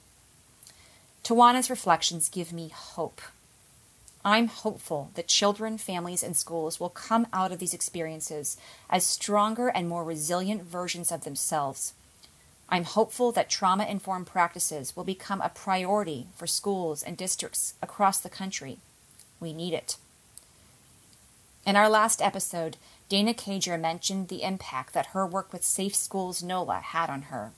Towana's 1.22 1.68
reflections 1.68 2.30
give 2.30 2.52
me 2.52 2.70
hope. 2.74 3.20
I'm 4.24 4.46
hopeful 4.46 5.10
that 5.14 5.28
children, 5.28 5.76
families, 5.76 6.22
and 6.22 6.36
schools 6.36 6.80
will 6.80 6.88
come 6.88 7.26
out 7.32 7.52
of 7.52 7.58
these 7.58 7.74
experiences 7.74 8.56
as 8.88 9.04
stronger 9.04 9.68
and 9.68 9.88
more 9.88 10.04
resilient 10.04 10.62
versions 10.62 11.12
of 11.12 11.24
themselves. 11.24 11.92
I'm 12.68 12.84
hopeful 12.84 13.32
that 13.32 13.50
trauma 13.50 13.84
informed 13.84 14.28
practices 14.28 14.96
will 14.96 15.04
become 15.04 15.42
a 15.42 15.50
priority 15.50 16.28
for 16.34 16.46
schools 16.46 17.02
and 17.02 17.16
districts 17.16 17.74
across 17.82 18.18
the 18.18 18.30
country. 18.30 18.78
We 19.40 19.52
need 19.52 19.74
it. 19.74 19.96
In 21.64 21.76
our 21.76 21.88
last 21.88 22.20
episode, 22.20 22.76
Dana 23.08 23.32
Cager 23.32 23.78
mentioned 23.78 24.26
the 24.26 24.42
impact 24.42 24.94
that 24.94 25.06
her 25.06 25.24
work 25.24 25.52
with 25.52 25.62
Safe 25.62 25.94
Schools 25.94 26.42
NOLA 26.42 26.80
had 26.80 27.08
on 27.08 27.22
her. 27.22 27.52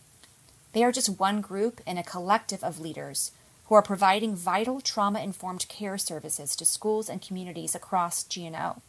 They 0.74 0.84
are 0.84 0.92
just 0.92 1.18
one 1.18 1.40
group 1.40 1.80
in 1.86 1.96
a 1.96 2.02
collective 2.02 2.62
of 2.62 2.78
leaders 2.78 3.30
who 3.66 3.74
are 3.74 3.82
providing 3.82 4.36
vital 4.36 4.82
trauma 4.82 5.20
informed 5.20 5.66
care 5.68 5.96
services 5.96 6.54
to 6.56 6.66
schools 6.66 7.08
and 7.08 7.22
communities 7.22 7.74
across 7.74 8.26
GNO. 8.26 8.82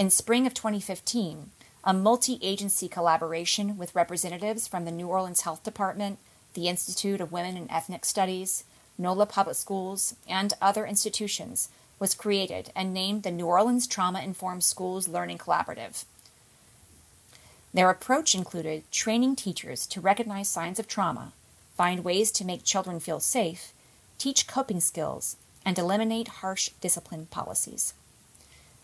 In 0.00 0.10
spring 0.10 0.48
of 0.48 0.54
2015, 0.54 1.50
a 1.84 1.94
multi 1.94 2.40
agency 2.42 2.88
collaboration 2.88 3.78
with 3.78 3.94
representatives 3.94 4.66
from 4.66 4.84
the 4.84 4.90
New 4.90 5.06
Orleans 5.06 5.42
Health 5.42 5.62
Department, 5.62 6.18
the 6.54 6.66
Institute 6.66 7.20
of 7.20 7.30
Women 7.30 7.56
and 7.56 7.70
Ethnic 7.70 8.04
Studies, 8.04 8.64
NOLA 8.98 9.26
Public 9.26 9.56
Schools, 9.56 10.16
and 10.28 10.54
other 10.60 10.84
institutions 10.84 11.68
was 12.02 12.16
created 12.16 12.72
and 12.74 12.92
named 12.92 13.22
the 13.22 13.30
New 13.30 13.46
Orleans 13.46 13.86
Trauma 13.86 14.22
Informed 14.22 14.64
Schools 14.64 15.06
Learning 15.06 15.38
Collaborative. 15.38 16.04
Their 17.72 17.90
approach 17.90 18.34
included 18.34 18.90
training 18.90 19.36
teachers 19.36 19.86
to 19.86 20.00
recognize 20.00 20.48
signs 20.48 20.80
of 20.80 20.88
trauma, 20.88 21.32
find 21.76 22.02
ways 22.02 22.32
to 22.32 22.44
make 22.44 22.64
children 22.64 22.98
feel 22.98 23.20
safe, 23.20 23.72
teach 24.18 24.48
coping 24.48 24.80
skills, 24.80 25.36
and 25.64 25.78
eliminate 25.78 26.42
harsh 26.42 26.70
discipline 26.80 27.26
policies. 27.26 27.94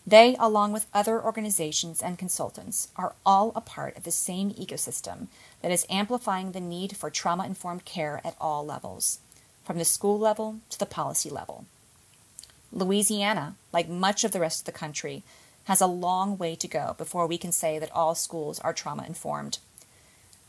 They, 0.07 0.37
along 0.39 0.71
with 0.71 0.87
other 0.93 1.21
organizations 1.21 2.01
and 2.01 2.17
consultants, 2.17 2.87
are 2.95 3.15
all 3.25 3.51
a 3.53 3.59
part 3.59 3.97
of 3.97 4.03
the 4.03 4.11
same 4.11 4.51
ecosystem 4.51 5.27
that 5.61 5.73
is 5.73 5.85
amplifying 5.89 6.53
the 6.53 6.61
need 6.61 6.95
for 6.95 7.09
trauma 7.09 7.45
informed 7.45 7.83
care 7.83 8.21
at 8.23 8.37
all 8.39 8.65
levels, 8.65 9.19
from 9.65 9.77
the 9.77 9.83
school 9.83 10.17
level 10.17 10.61
to 10.69 10.79
the 10.79 10.85
policy 10.85 11.29
level. 11.29 11.65
Louisiana, 12.71 13.55
like 13.73 13.89
much 13.89 14.23
of 14.23 14.31
the 14.31 14.39
rest 14.39 14.61
of 14.61 14.65
the 14.65 14.71
country, 14.77 15.23
has 15.65 15.81
a 15.81 15.87
long 15.87 16.37
way 16.37 16.55
to 16.55 16.67
go 16.67 16.95
before 16.97 17.27
we 17.27 17.37
can 17.37 17.51
say 17.51 17.79
that 17.79 17.91
all 17.91 18.15
schools 18.15 18.59
are 18.59 18.73
trauma 18.73 19.03
informed. 19.05 19.59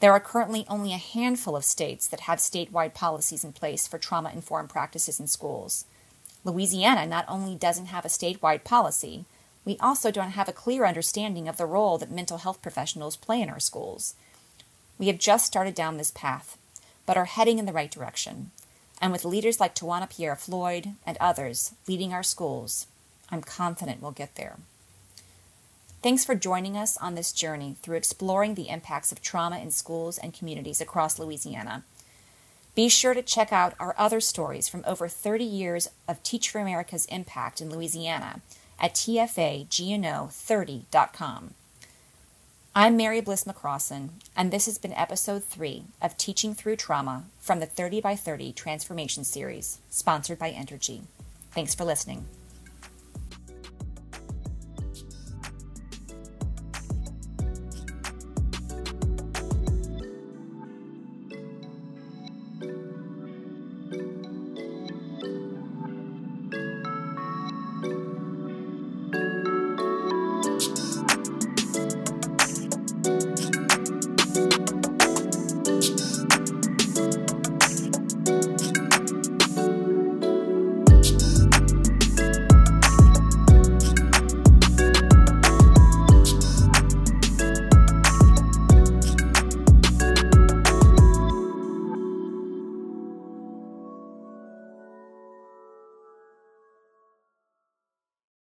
There 0.00 0.12
are 0.12 0.20
currently 0.20 0.64
only 0.68 0.94
a 0.94 0.98
handful 0.98 1.56
of 1.56 1.64
states 1.64 2.06
that 2.08 2.20
have 2.20 2.38
statewide 2.38 2.94
policies 2.94 3.44
in 3.44 3.52
place 3.52 3.86
for 3.86 3.98
trauma 3.98 4.30
informed 4.32 4.70
practices 4.70 5.20
in 5.20 5.26
schools. 5.26 5.84
Louisiana 6.42 7.06
not 7.06 7.26
only 7.28 7.54
doesn't 7.54 7.86
have 7.86 8.06
a 8.06 8.08
statewide 8.08 8.64
policy, 8.64 9.26
we 9.66 9.76
also 9.78 10.10
don't 10.10 10.30
have 10.30 10.48
a 10.48 10.54
clear 10.54 10.86
understanding 10.86 11.48
of 11.48 11.58
the 11.58 11.66
role 11.66 11.98
that 11.98 12.10
mental 12.10 12.38
health 12.38 12.62
professionals 12.62 13.16
play 13.16 13.42
in 13.42 13.50
our 13.50 13.60
schools. 13.60 14.14
We 14.98 15.08
have 15.08 15.18
just 15.18 15.46
started 15.46 15.74
down 15.74 15.98
this 15.98 16.10
path, 16.10 16.56
but 17.04 17.18
are 17.18 17.26
heading 17.26 17.58
in 17.58 17.66
the 17.66 17.72
right 17.72 17.90
direction. 17.90 18.52
And 19.00 19.12
with 19.12 19.24
leaders 19.24 19.60
like 19.60 19.74
Towana 19.74 20.10
Pierre 20.10 20.36
Floyd 20.36 20.92
and 21.06 21.16
others 21.18 21.72
leading 21.88 22.12
our 22.12 22.22
schools, 22.22 22.86
I'm 23.30 23.42
confident 23.42 24.02
we'll 24.02 24.10
get 24.10 24.34
there. 24.34 24.56
Thanks 26.02 26.24
for 26.24 26.34
joining 26.34 26.76
us 26.76 26.96
on 26.96 27.14
this 27.14 27.32
journey 27.32 27.76
through 27.82 27.96
exploring 27.96 28.54
the 28.54 28.68
impacts 28.68 29.12
of 29.12 29.20
trauma 29.20 29.58
in 29.58 29.70
schools 29.70 30.18
and 30.18 30.32
communities 30.32 30.80
across 30.80 31.18
Louisiana. 31.18 31.84
Be 32.74 32.88
sure 32.88 33.14
to 33.14 33.22
check 33.22 33.52
out 33.52 33.74
our 33.78 33.94
other 33.98 34.20
stories 34.20 34.68
from 34.68 34.84
over 34.86 35.08
30 35.08 35.44
years 35.44 35.90
of 36.08 36.22
Teach 36.22 36.48
for 36.48 36.60
America's 36.60 37.04
impact 37.06 37.60
in 37.60 37.68
Louisiana 37.68 38.40
at 38.78 38.94
tfagno30.com. 38.94 41.54
I'm 42.72 42.96
Mary 42.96 43.20
Bliss 43.20 43.42
McCrossin, 43.42 44.10
and 44.36 44.52
this 44.52 44.66
has 44.66 44.78
been 44.78 44.92
episode 44.92 45.42
3 45.42 45.86
of 46.00 46.16
Teaching 46.16 46.54
Through 46.54 46.76
Trauma 46.76 47.24
from 47.40 47.58
the 47.58 47.66
30 47.66 48.00
by 48.00 48.14
30 48.14 48.52
Transformation 48.52 49.24
Series, 49.24 49.80
sponsored 49.90 50.38
by 50.38 50.52
Entergy. 50.52 51.00
Thanks 51.50 51.74
for 51.74 51.84
listening. 51.84 52.26